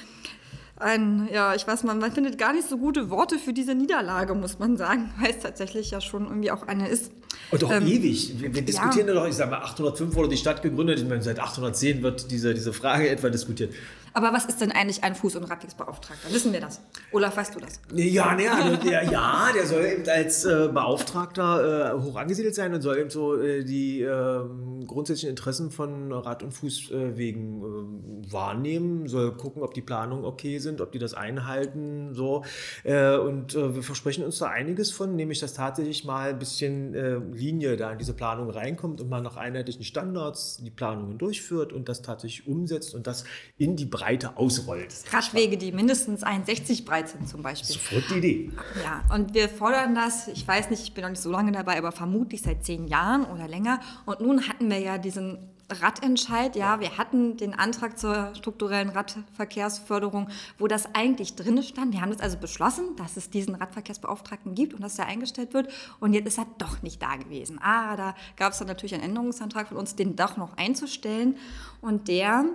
ein, 0.81 1.29
ja, 1.31 1.55
ich 1.55 1.67
weiß, 1.67 1.83
man, 1.83 1.99
man 1.99 2.11
findet 2.11 2.37
gar 2.37 2.53
nicht 2.53 2.67
so 2.67 2.77
gute 2.77 3.09
Worte 3.09 3.39
für 3.39 3.53
diese 3.53 3.75
Niederlage, 3.75 4.33
muss 4.33 4.59
man 4.59 4.77
sagen, 4.77 5.11
weil 5.19 5.31
es 5.31 5.39
tatsächlich 5.39 5.91
ja 5.91 6.01
schon 6.01 6.25
irgendwie 6.25 6.51
auch 6.51 6.67
eine 6.67 6.87
ist. 6.87 7.11
Und 7.51 7.61
doch 7.61 7.71
ähm, 7.71 7.87
ewig. 7.87 8.39
Wir, 8.39 8.53
wir 8.53 8.61
diskutieren 8.61 9.07
ja. 9.07 9.13
doch, 9.13 9.27
ich 9.27 9.35
sage 9.35 9.51
mal, 9.51 9.61
805 9.61 10.15
wurde 10.15 10.29
die 10.29 10.37
Stadt 10.37 10.61
gegründet. 10.61 10.99
Ich 10.99 11.07
meine, 11.07 11.21
seit 11.21 11.39
810 11.39 12.03
wird 12.03 12.31
diese, 12.31 12.53
diese 12.53 12.73
Frage 12.73 13.09
etwa 13.09 13.29
diskutiert. 13.29 13.73
Aber 14.13 14.33
was 14.33 14.45
ist 14.45 14.59
denn 14.59 14.71
eigentlich 14.71 15.03
ein 15.03 15.15
Fuß- 15.15 15.37
und 15.37 15.45
Radwegsbeauftragter? 15.45 16.33
Wissen 16.33 16.51
wir 16.51 16.59
das? 16.59 16.81
Olaf, 17.11 17.37
weißt 17.37 17.55
du 17.55 17.59
das? 17.59 17.79
Ja, 17.93 18.35
ne, 18.35 18.51
also 18.51 18.75
der, 18.75 19.05
ja, 19.05 19.49
der 19.55 19.65
soll 19.65 19.85
eben 19.85 20.09
als 20.09 20.43
äh, 20.43 20.69
Beauftragter 20.73 21.95
äh, 21.95 22.01
hoch 22.01 22.17
angesiedelt 22.17 22.53
sein 22.53 22.73
und 22.73 22.81
soll 22.81 22.97
eben 22.97 23.09
so 23.09 23.41
äh, 23.41 23.63
die 23.63 24.01
ähm, 24.01 24.85
grundsätzlichen 24.85 25.29
Interessen 25.29 25.71
von 25.71 26.11
Rad- 26.11 26.43
und 26.43 26.51
Fußwegen 26.51 27.61
äh, 27.61 28.33
wahrnehmen, 28.33 29.07
soll 29.07 29.31
gucken, 29.37 29.63
ob 29.63 29.73
die 29.73 29.81
Planungen 29.81 30.25
okay 30.25 30.57
sind, 30.59 30.70
ob 30.79 30.91
die 30.91 30.99
das 30.99 31.13
einhalten, 31.13 32.13
so. 32.13 32.45
Äh, 32.83 33.17
und 33.17 33.55
äh, 33.55 33.75
wir 33.75 33.83
versprechen 33.83 34.23
uns 34.23 34.37
da 34.37 34.47
einiges 34.47 34.91
von, 34.91 35.15
nämlich 35.15 35.39
dass 35.39 35.53
tatsächlich 35.53 36.05
mal 36.05 36.29
ein 36.29 36.39
bisschen 36.39 36.93
Linie 37.33 37.77
da 37.77 37.91
in 37.91 37.97
diese 37.97 38.13
Planung 38.13 38.49
reinkommt 38.49 39.01
und 39.01 39.09
man 39.09 39.23
nach 39.23 39.37
einheitlichen 39.37 39.83
Standards 39.83 40.57
die 40.63 40.69
Planungen 40.69 41.17
durchführt 41.17 41.73
und 41.73 41.89
das 41.89 42.01
tatsächlich 42.01 42.47
umsetzt 42.47 42.93
und 42.93 43.07
das 43.07 43.23
in 43.57 43.75
die 43.75 43.85
Breite 43.85 44.37
ausrollt. 44.37 44.93
Radwege, 45.11 45.57
die 45.57 45.71
mindestens 45.71 46.23
1,60 46.23 46.85
breit 46.85 47.09
sind 47.09 47.27
zum 47.27 47.41
Beispiel. 47.41 47.73
Sofort 47.73 48.03
die 48.09 48.17
Idee. 48.17 48.51
Ja, 48.83 49.03
und 49.13 49.33
wir 49.33 49.49
fordern 49.49 49.95
das, 49.95 50.27
ich 50.27 50.47
weiß 50.47 50.69
nicht, 50.69 50.83
ich 50.83 50.93
bin 50.93 51.03
noch 51.03 51.09
nicht 51.09 51.21
so 51.21 51.31
lange 51.31 51.51
dabei, 51.51 51.77
aber 51.77 51.91
vermutlich 51.91 52.41
seit 52.41 52.63
zehn 52.63 52.87
Jahren 52.87 53.25
oder 53.25 53.47
länger. 53.47 53.79
Und 54.05 54.21
nun 54.21 54.47
hatten 54.47 54.69
wir 54.69 54.79
ja 54.79 54.97
diesen 54.97 55.50
Radentscheid, 55.71 56.55
ja, 56.55 56.79
wir 56.79 56.97
hatten 56.97 57.37
den 57.37 57.53
Antrag 57.53 57.97
zur 57.97 58.33
strukturellen 58.35 58.89
Radverkehrsförderung, 58.89 60.29
wo 60.57 60.67
das 60.67 60.93
eigentlich 60.93 61.35
drin 61.35 61.61
stand. 61.63 61.93
Wir 61.93 62.01
haben 62.01 62.11
das 62.11 62.21
also 62.21 62.37
beschlossen, 62.37 62.95
dass 62.97 63.17
es 63.17 63.29
diesen 63.29 63.55
Radverkehrsbeauftragten 63.55 64.55
gibt 64.55 64.73
und 64.73 64.81
dass 64.81 64.99
er 64.99 65.07
eingestellt 65.07 65.53
wird. 65.53 65.71
Und 65.99 66.13
jetzt 66.13 66.27
ist 66.27 66.37
er 66.37 66.47
doch 66.57 66.81
nicht 66.81 67.01
da 67.01 67.15
gewesen. 67.15 67.59
Ah, 67.61 67.95
da 67.95 68.15
gab 68.35 68.53
es 68.53 68.59
dann 68.59 68.67
natürlich 68.67 68.93
einen 68.93 69.03
Änderungsantrag 69.03 69.67
von 69.67 69.77
uns, 69.77 69.95
den 69.95 70.15
doch 70.15 70.37
noch 70.37 70.57
einzustellen. 70.57 71.37
Und 71.81 72.07
der 72.07 72.45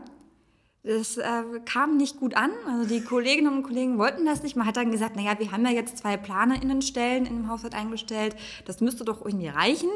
das 0.86 1.16
äh, 1.16 1.42
kam 1.64 1.96
nicht 1.96 2.20
gut 2.20 2.36
an. 2.36 2.52
Also 2.68 2.88
die 2.88 3.02
Kolleginnen 3.02 3.52
und 3.52 3.64
Kollegen 3.64 3.98
wollten 3.98 4.24
das 4.24 4.44
nicht. 4.44 4.54
Man 4.54 4.68
hat 4.68 4.76
dann 4.76 4.92
gesagt, 4.92 5.16
naja, 5.16 5.36
wir 5.38 5.50
haben 5.50 5.66
ja 5.66 5.72
jetzt 5.72 5.98
zwei 5.98 6.16
PlanerInnenstellen 6.16 7.26
in 7.26 7.38
dem 7.38 7.48
Haushalt 7.48 7.74
eingestellt. 7.74 8.36
Das 8.66 8.80
müsste 8.80 9.04
doch 9.04 9.24
irgendwie 9.24 9.48
reichen. 9.48 9.90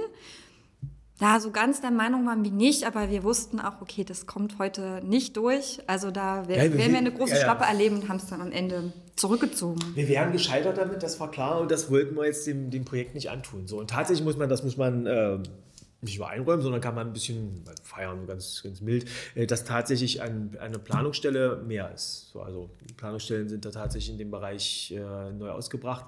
Da 1.20 1.38
so 1.38 1.50
ganz 1.50 1.83
der 1.83 1.90
Meinung 1.90 2.26
waren 2.26 2.42
wir 2.44 2.50
nicht, 2.50 2.85
aber 2.87 3.11
wir 3.11 3.22
wussten 3.22 3.61
auch, 3.61 3.83
okay, 3.83 4.04
das 4.04 4.26
kommt 4.26 4.59
heute 4.59 5.02
nicht 5.04 5.37
durch. 5.37 5.78
Also 5.87 6.11
da 6.11 6.48
wär, 6.48 6.56
ja, 6.64 6.72
werden 6.72 6.92
wir 6.92 6.98
eine 6.98 7.12
große 7.12 7.33
ja, 7.33 7.37
ja. 7.37 7.42
Schlappe 7.44 7.64
erleben 7.64 7.96
und 7.96 8.09
haben 8.09 8.16
es 8.16 8.26
dann 8.26 8.40
am 8.40 8.50
Ende 8.50 8.94
zurückgezogen. 9.16 9.80
Wir 9.94 10.09
wären 10.09 10.33
gescheitert 10.33 10.78
damit, 10.78 11.02
das 11.02 11.20
war 11.20 11.30
klar 11.30 11.61
und 11.61 11.70
das 11.70 11.90
wollten 11.90 12.16
wir 12.16 12.24
jetzt 12.24 12.46
dem, 12.46 12.70
dem 12.70 12.87
Projekt 12.87 13.14
nicht 13.14 13.28
antun. 13.28 13.68
So, 13.68 13.78
und 13.78 13.90
tatsächlich 13.90 14.24
muss 14.24 14.38
man, 14.38 14.48
das 14.48 14.64
muss 14.64 14.78
man 14.78 15.04
äh, 15.04 15.38
nicht 16.02 16.18
nur 16.18 16.28
einräumen, 16.28 16.62
sondern 16.62 16.80
kann 16.80 16.94
man 16.94 17.08
ein 17.08 17.12
bisschen 17.12 17.62
feiern, 17.82 18.26
ganz, 18.26 18.62
ganz 18.62 18.80
mild, 18.80 19.06
äh, 19.34 19.46
dass 19.46 19.64
tatsächlich 19.64 20.22
ein, 20.22 20.56
eine 20.60 20.78
Planungsstelle 20.78 21.62
mehr 21.66 21.92
ist. 21.92 22.30
So, 22.32 22.40
also 22.40 22.70
die 22.88 22.94
Planungsstellen 22.94 23.48
sind 23.48 23.64
da 23.64 23.70
tatsächlich 23.70 24.12
in 24.12 24.18
dem 24.18 24.30
Bereich 24.30 24.92
äh, 24.92 25.32
neu 25.32 25.50
ausgebracht. 25.50 26.06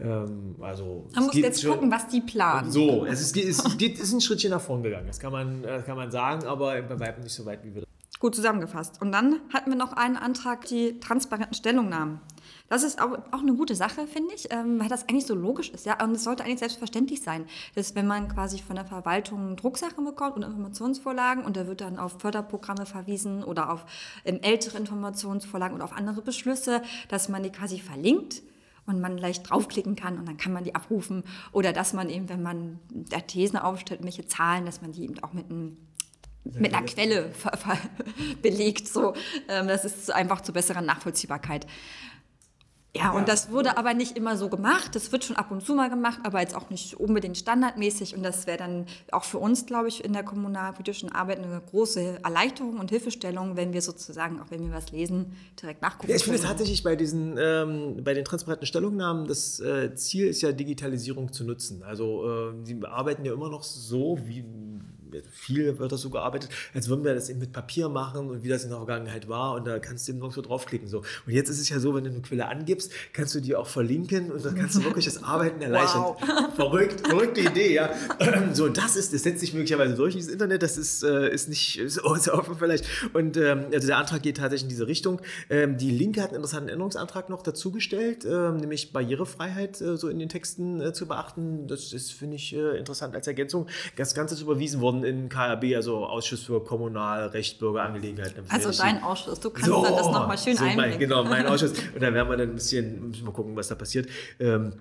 Ähm, 0.00 0.56
also 0.60 1.08
man 1.14 1.24
muss 1.24 1.34
jetzt 1.34 1.62
schon, 1.62 1.72
gucken, 1.72 1.90
was 1.90 2.08
die 2.08 2.20
planen. 2.20 2.70
So, 2.70 3.04
es 3.04 3.20
ist, 3.20 3.36
es, 3.36 3.76
geht, 3.78 3.98
ist 3.98 4.12
ein 4.12 4.20
Schrittchen 4.20 4.50
nach 4.50 4.60
vorn 4.60 4.82
gegangen, 4.82 5.06
das 5.06 5.18
kann 5.18 5.32
man, 5.32 5.62
das 5.62 5.84
kann 5.84 5.96
man 5.96 6.10
sagen, 6.10 6.46
aber 6.46 6.80
bei 6.82 7.00
weitem 7.00 7.22
nicht 7.24 7.34
so 7.34 7.44
weit, 7.44 7.64
wie 7.64 7.74
wir 7.74 7.84
Gut 8.22 8.36
zusammengefasst. 8.36 9.02
Und 9.02 9.10
dann 9.10 9.40
hatten 9.52 9.70
wir 9.70 9.76
noch 9.76 9.94
einen 9.94 10.16
Antrag, 10.16 10.64
die 10.66 11.00
transparenten 11.00 11.54
Stellungnahmen. 11.54 12.20
Das 12.68 12.82
ist 12.82 13.00
auch, 13.00 13.18
auch 13.32 13.40
eine 13.40 13.54
gute 13.54 13.74
Sache, 13.74 14.06
finde 14.06 14.34
ich, 14.34 14.48
ähm, 14.50 14.80
weil 14.80 14.88
das 14.88 15.08
eigentlich 15.08 15.26
so 15.26 15.34
logisch 15.34 15.70
ist. 15.70 15.86
Ja? 15.86 16.02
Und 16.02 16.12
es 16.12 16.24
sollte 16.24 16.44
eigentlich 16.44 16.60
selbstverständlich 16.60 17.22
sein, 17.22 17.46
dass 17.74 17.94
wenn 17.94 18.06
man 18.06 18.28
quasi 18.28 18.58
von 18.58 18.76
der 18.76 18.84
Verwaltung 18.84 19.56
Drucksachen 19.56 20.04
bekommt 20.04 20.36
und 20.36 20.42
Informationsvorlagen 20.42 21.44
und 21.44 21.56
da 21.56 21.66
wird 21.66 21.80
dann 21.80 21.98
auf 21.98 22.20
Förderprogramme 22.20 22.86
verwiesen 22.86 23.44
oder 23.44 23.72
auf 23.72 23.84
ähm, 24.24 24.40
ältere 24.42 24.78
Informationsvorlagen 24.78 25.74
oder 25.74 25.84
auf 25.84 25.92
andere 25.92 26.22
Beschlüsse, 26.22 26.82
dass 27.08 27.28
man 27.28 27.42
die 27.42 27.50
quasi 27.50 27.78
verlinkt 27.78 28.42
und 28.86 29.00
man 29.00 29.18
leicht 29.18 29.48
draufklicken 29.48 29.96
kann 29.96 30.18
und 30.18 30.26
dann 30.26 30.36
kann 30.36 30.52
man 30.52 30.64
die 30.64 30.74
abrufen. 30.74 31.24
Oder 31.52 31.72
dass 31.72 31.92
man 31.92 32.10
eben, 32.10 32.28
wenn 32.28 32.42
man 32.42 32.80
da 32.90 33.20
Thesen 33.20 33.58
aufstellt, 33.58 34.02
welche 34.02 34.26
Zahlen, 34.26 34.66
dass 34.66 34.82
man 34.82 34.92
die 34.92 35.04
eben 35.04 35.22
auch 35.22 35.32
mit 35.32 35.50
einem 35.50 35.76
mit 36.44 36.74
einer 36.74 36.84
Quelle 36.84 37.30
belegt. 38.42 38.88
So, 38.88 39.14
ähm, 39.48 39.68
das 39.68 39.84
ist 39.84 40.10
einfach 40.10 40.40
zur 40.40 40.54
besseren 40.54 40.84
Nachvollziehbarkeit. 40.84 41.66
Ja, 42.94 43.12
und 43.12 43.26
das 43.26 43.50
wurde 43.50 43.78
aber 43.78 43.94
nicht 43.94 44.18
immer 44.18 44.36
so 44.36 44.50
gemacht. 44.50 44.94
Das 44.94 45.12
wird 45.12 45.24
schon 45.24 45.36
ab 45.36 45.50
und 45.50 45.64
zu 45.64 45.74
mal 45.74 45.88
gemacht, 45.88 46.18
aber 46.24 46.40
jetzt 46.40 46.54
auch 46.54 46.68
nicht 46.68 47.00
unbedingt 47.00 47.38
standardmäßig. 47.38 48.14
Und 48.14 48.22
das 48.22 48.46
wäre 48.46 48.58
dann 48.58 48.84
auch 49.12 49.24
für 49.24 49.38
uns, 49.38 49.64
glaube 49.64 49.88
ich, 49.88 50.04
in 50.04 50.12
der 50.12 50.24
kommunalpolitischen 50.24 51.10
Arbeit 51.10 51.38
eine 51.38 51.62
große 51.70 52.18
Erleichterung 52.22 52.78
und 52.78 52.90
Hilfestellung, 52.90 53.56
wenn 53.56 53.72
wir 53.72 53.80
sozusagen, 53.80 54.40
auch 54.40 54.50
wenn 54.50 54.66
wir 54.68 54.76
was 54.76 54.92
lesen, 54.92 55.32
direkt 55.60 55.80
nachgucken. 55.80 56.10
Ja, 56.10 56.16
ich 56.16 56.24
finde 56.24 56.40
tatsächlich 56.40 56.82
bei 56.82 56.94
diesen, 56.94 57.38
ähm, 57.38 58.04
bei 58.04 58.12
den 58.12 58.26
transparenten 58.26 58.66
Stellungnahmen, 58.66 59.26
das 59.26 59.58
äh, 59.60 59.94
Ziel 59.94 60.26
ist 60.26 60.42
ja 60.42 60.52
Digitalisierung 60.52 61.32
zu 61.32 61.44
nutzen. 61.44 61.82
Also 61.82 62.28
äh, 62.28 62.52
sie 62.64 62.78
arbeiten 62.84 63.24
ja 63.24 63.32
immer 63.32 63.48
noch 63.48 63.62
so, 63.62 64.18
wie 64.26 64.44
viel 65.30 65.78
wird 65.78 65.92
das 65.92 66.00
so 66.00 66.10
gearbeitet, 66.10 66.50
als 66.74 66.88
würden 66.88 67.04
wir 67.04 67.14
das 67.14 67.28
eben 67.28 67.38
mit 67.38 67.52
Papier 67.52 67.88
machen 67.88 68.30
und 68.30 68.42
wie 68.42 68.48
das 68.48 68.64
in 68.64 68.70
der 68.70 68.78
Vergangenheit 68.78 69.28
war 69.28 69.54
und 69.54 69.66
da 69.66 69.78
kannst 69.78 70.08
du 70.08 70.12
eben 70.12 70.20
noch 70.20 70.32
so 70.32 70.42
draufklicken. 70.42 70.88
So. 70.88 70.98
Und 70.98 71.32
jetzt 71.32 71.48
ist 71.48 71.60
es 71.60 71.68
ja 71.68 71.78
so, 71.80 71.94
wenn 71.94 72.04
du 72.04 72.10
eine 72.10 72.20
Quelle 72.20 72.48
angibst, 72.48 72.92
kannst 73.12 73.34
du 73.34 73.40
die 73.40 73.54
auch 73.54 73.66
verlinken 73.66 74.30
und 74.30 74.44
dann 74.44 74.54
kannst 74.54 74.76
du 74.76 74.84
wirklich 74.84 75.04
das 75.04 75.22
Arbeiten 75.22 75.60
erleichtern. 75.62 76.02
Wow. 76.02 76.22
Verrückt, 76.56 77.06
verrückte 77.06 77.40
Idee, 77.40 77.74
ja. 77.74 77.90
So, 78.52 78.68
das 78.68 78.96
ist, 78.96 79.14
das 79.14 79.22
setzt 79.22 79.40
sich 79.40 79.54
möglicherweise 79.54 79.94
durch 79.94 80.14
dieses 80.14 80.32
Internet, 80.32 80.62
das 80.62 80.76
ist, 80.76 81.02
äh, 81.02 81.32
ist 81.32 81.48
nicht 81.48 81.80
so, 81.86 82.14
so 82.16 82.32
offen 82.42 82.56
vielleicht. 82.58 82.84
Und 83.12 83.36
ähm, 83.36 83.66
also 83.72 83.86
der 83.86 83.98
Antrag 83.98 84.22
geht 84.22 84.36
tatsächlich 84.36 84.64
in 84.64 84.68
diese 84.68 84.86
Richtung. 84.86 85.20
Ähm, 85.48 85.78
die 85.78 85.90
Linke 85.90 86.20
hat 86.20 86.28
einen 86.28 86.36
interessanten 86.36 86.68
Änderungsantrag 86.68 87.28
noch 87.28 87.42
dazu 87.42 87.72
gestellt, 87.72 88.24
ähm, 88.24 88.58
nämlich 88.58 88.92
Barrierefreiheit 88.92 89.80
äh, 89.80 89.96
so 89.96 90.08
in 90.08 90.18
den 90.18 90.28
Texten 90.28 90.80
äh, 90.80 90.92
zu 90.92 91.06
beachten. 91.06 91.66
Das 91.66 91.92
ist, 91.92 92.12
finde 92.12 92.36
ich, 92.36 92.54
äh, 92.54 92.78
interessant 92.78 93.14
als 93.14 93.26
Ergänzung. 93.26 93.66
Das 93.96 94.14
Ganze 94.14 94.34
ist 94.34 94.42
überwiesen 94.42 94.80
worden 94.80 95.01
in 95.04 95.28
KRB, 95.28 95.74
also 95.76 96.06
Ausschuss 96.06 96.42
für 96.42 96.62
Kommunalrecht, 96.62 97.58
Bürgerangelegenheiten. 97.58 98.44
Also 98.48 98.70
dein 98.70 99.02
Ausschuss, 99.02 99.40
du 99.40 99.50
kannst 99.50 99.68
so, 99.68 99.82
dann 99.82 99.96
das 99.96 100.06
nochmal 100.06 100.38
schön 100.38 100.56
so. 100.56 100.64
Mein, 100.64 100.98
genau, 100.98 101.24
mein 101.24 101.46
Ausschuss. 101.48 101.72
Und 101.72 102.02
dann 102.02 102.14
werden 102.14 102.28
wir 102.28 102.36
dann 102.36 102.50
ein 102.50 102.54
bisschen, 102.54 103.08
müssen 103.08 103.26
wir 103.26 103.32
gucken, 103.32 103.56
was 103.56 103.68
da 103.68 103.74
passiert. 103.74 104.08
Ähm, 104.38 104.74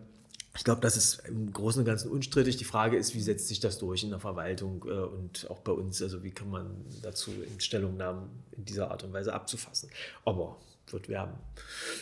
ich 0.55 0.65
glaube, 0.65 0.81
das 0.81 0.97
ist 0.97 1.23
im 1.27 1.53
Großen 1.53 1.79
und 1.79 1.85
Ganzen 1.85 2.11
unstrittig. 2.11 2.57
Die 2.57 2.65
Frage 2.65 2.97
ist, 2.97 3.15
wie 3.15 3.21
setzt 3.21 3.47
sich 3.47 3.61
das 3.61 3.77
durch 3.77 4.03
in 4.03 4.09
der 4.09 4.19
Verwaltung 4.19 4.83
äh, 4.85 4.91
und 4.91 5.49
auch 5.49 5.59
bei 5.59 5.71
uns? 5.71 6.01
Also 6.01 6.23
wie 6.23 6.31
kann 6.31 6.49
man 6.49 6.85
dazu 7.01 7.31
in 7.31 7.59
Stellungnahmen 7.59 8.29
in 8.57 8.65
dieser 8.65 8.91
Art 8.91 9.03
und 9.03 9.13
Weise 9.13 9.33
abzufassen? 9.33 9.89
Aber 10.25 10.57
wird 10.91 11.09
werden. 11.09 11.33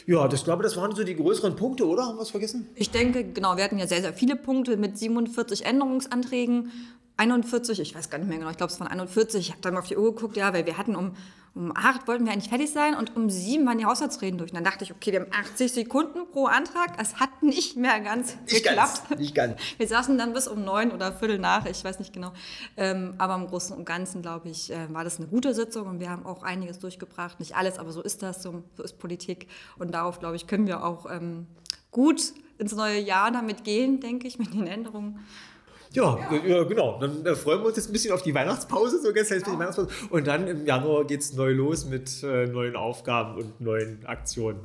Ja, 0.08 0.28
das 0.28 0.44
glaube 0.44 0.64
das 0.64 0.76
waren 0.78 0.96
so 0.96 1.04
die 1.04 1.16
größeren 1.16 1.56
Punkte, 1.56 1.88
oder? 1.88 2.08
Haben 2.08 2.18
wir 2.18 2.24
es 2.24 2.32
vergessen? 2.32 2.68
Ich 2.76 2.90
denke, 2.90 3.24
genau, 3.24 3.56
wir 3.56 3.64
hatten 3.64 3.78
ja 3.78 3.88
sehr, 3.88 4.02
sehr 4.02 4.14
viele 4.14 4.36
Punkte 4.36 4.78
mit 4.78 4.98
47 4.98 5.66
Änderungsanträgen 5.66 6.72
41, 7.20 7.80
ich 7.80 7.96
weiß 7.96 8.10
gar 8.10 8.18
nicht 8.18 8.30
mehr 8.30 8.38
genau, 8.38 8.50
ich 8.50 8.58
glaube 8.58 8.72
es 8.72 8.80
waren 8.80 8.88
41, 8.88 9.40
ich 9.40 9.52
habe 9.52 9.62
dann 9.62 9.74
mal 9.74 9.82
auf 9.82 9.88
die 9.88 9.98
Uhr 9.98 10.16
geguckt, 10.16 10.38
ja, 10.38 10.54
weil 10.54 10.66
wir 10.66 10.78
hatten 10.78 10.96
um, 10.96 11.16
um 11.54 11.76
8 11.76 12.08
wollten 12.08 12.26
wir 12.26 12.32
eigentlich 12.32 12.50
fertig 12.50 12.72
sein 12.72 12.96
und 12.96 13.16
um 13.18 13.30
7 13.30 13.66
waren 13.66 13.78
die 13.78 13.86
Haushaltsreden 13.86 14.38
durch. 14.38 14.52
Und 14.52 14.56
dann 14.56 14.64
dachte 14.64 14.86
ich, 14.86 14.94
okay, 14.94 15.12
wir 15.12 15.20
haben 15.20 15.32
80 15.32 15.74
Sekunden 15.74 16.32
pro 16.32 16.46
Antrag, 16.46 16.94
es 16.98 17.20
hat 17.20 17.44
nicht 17.44 17.76
mehr 17.76 18.00
ganz 18.00 18.38
nicht 18.50 18.64
geklappt. 18.64 19.10
Ganz, 19.10 19.20
nicht 19.20 19.36
ganz. 19.36 19.60
Wir 19.78 19.88
saßen 19.88 20.18
dann 20.18 20.32
bis 20.32 20.48
um 20.48 20.64
9 20.64 20.92
oder 20.92 21.12
Viertel 21.12 21.40
nach, 21.40 21.66
ich 21.66 21.84
weiß 21.84 22.00
nicht 22.00 22.14
genau. 22.14 22.32
Ähm, 22.78 23.16
aber 23.18 23.36
im 23.36 23.48
Großen 23.48 23.76
und 23.76 23.86
Ganzen, 23.86 24.22
glaube 24.22 24.48
ich, 24.48 24.72
äh, 24.72 24.94
war 24.94 25.04
das 25.04 25.18
eine 25.18 25.28
gute 25.28 25.54
Sitzung 25.54 25.88
und 25.88 26.00
wir 26.00 26.10
haben 26.10 26.26
auch 26.26 26.44
einiges 26.44 26.80
durchgebracht. 26.80 27.40
Nicht 27.40 27.56
alles, 27.56 27.80
aber 27.80 27.92
so 27.92 28.02
ist 28.02 28.24
das, 28.24 28.42
so, 28.42 28.64
ist 28.82 28.98
Politik. 28.98 29.48
Und 29.78 29.94
darauf, 29.94 30.20
glaube 30.20 30.38
ich, 30.38 30.48
können 30.48 30.68
wir 30.68 30.86
auch 30.86 31.06
ähm, 31.12 31.48
gut 31.92 32.34
ins 32.58 32.74
neue 32.74 33.00
Jahr 33.00 33.32
damit 33.32 33.64
gehen, 33.66 34.00
denke 34.00 34.28
ich, 34.28 34.40
mit 34.40 34.54
den 34.54 34.68
Änderungen. 34.68 35.20
Ja, 35.92 36.18
ja, 36.46 36.64
genau. 36.64 37.00
Dann 37.00 37.26
äh, 37.26 37.36
freuen 37.36 37.62
wir 37.62 37.68
uns 37.68 37.78
jetzt 37.78 37.90
ein 37.90 37.94
bisschen 37.94 38.14
auf 38.14 38.22
die 38.22 38.34
Weihnachtspause, 38.34 39.02
so 39.02 39.12
ganz 39.12 39.30
ja. 39.30 39.38
die 39.38 39.46
Weihnachtspause. 39.46 39.90
Und 40.10 40.28
dann 40.28 40.48
im 40.48 40.66
Januar 40.66 41.06
geht 41.06 41.22
es 41.22 41.34
neu 41.34 41.52
los 41.52 41.86
mit 41.86 42.24
äh, 42.24 42.46
neuen 42.46 42.76
Aufgaben 42.76 43.40
und 43.40 43.60
neuen 43.60 44.06
Aktionen. 44.06 44.60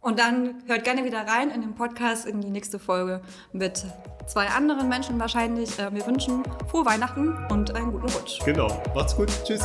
Und 0.00 0.18
dann 0.18 0.62
hört 0.66 0.84
gerne 0.84 1.04
wieder 1.04 1.26
rein 1.26 1.50
in 1.50 1.62
den 1.62 1.74
Podcast 1.74 2.26
in 2.26 2.40
die 2.40 2.50
nächste 2.50 2.78
Folge 2.78 3.20
mit 3.52 3.84
zwei 4.26 4.46
anderen 4.46 4.88
Menschen 4.88 5.18
wahrscheinlich. 5.18 5.78
Äh, 5.78 5.92
wir 5.92 6.06
wünschen 6.06 6.42
frohe 6.68 6.84
Weihnachten 6.84 7.36
und 7.50 7.74
einen 7.74 7.92
guten 7.92 8.08
Rutsch. 8.08 8.40
Genau. 8.44 8.68
Macht's 8.94 9.16
gut. 9.16 9.28
Tschüss. 9.44 9.64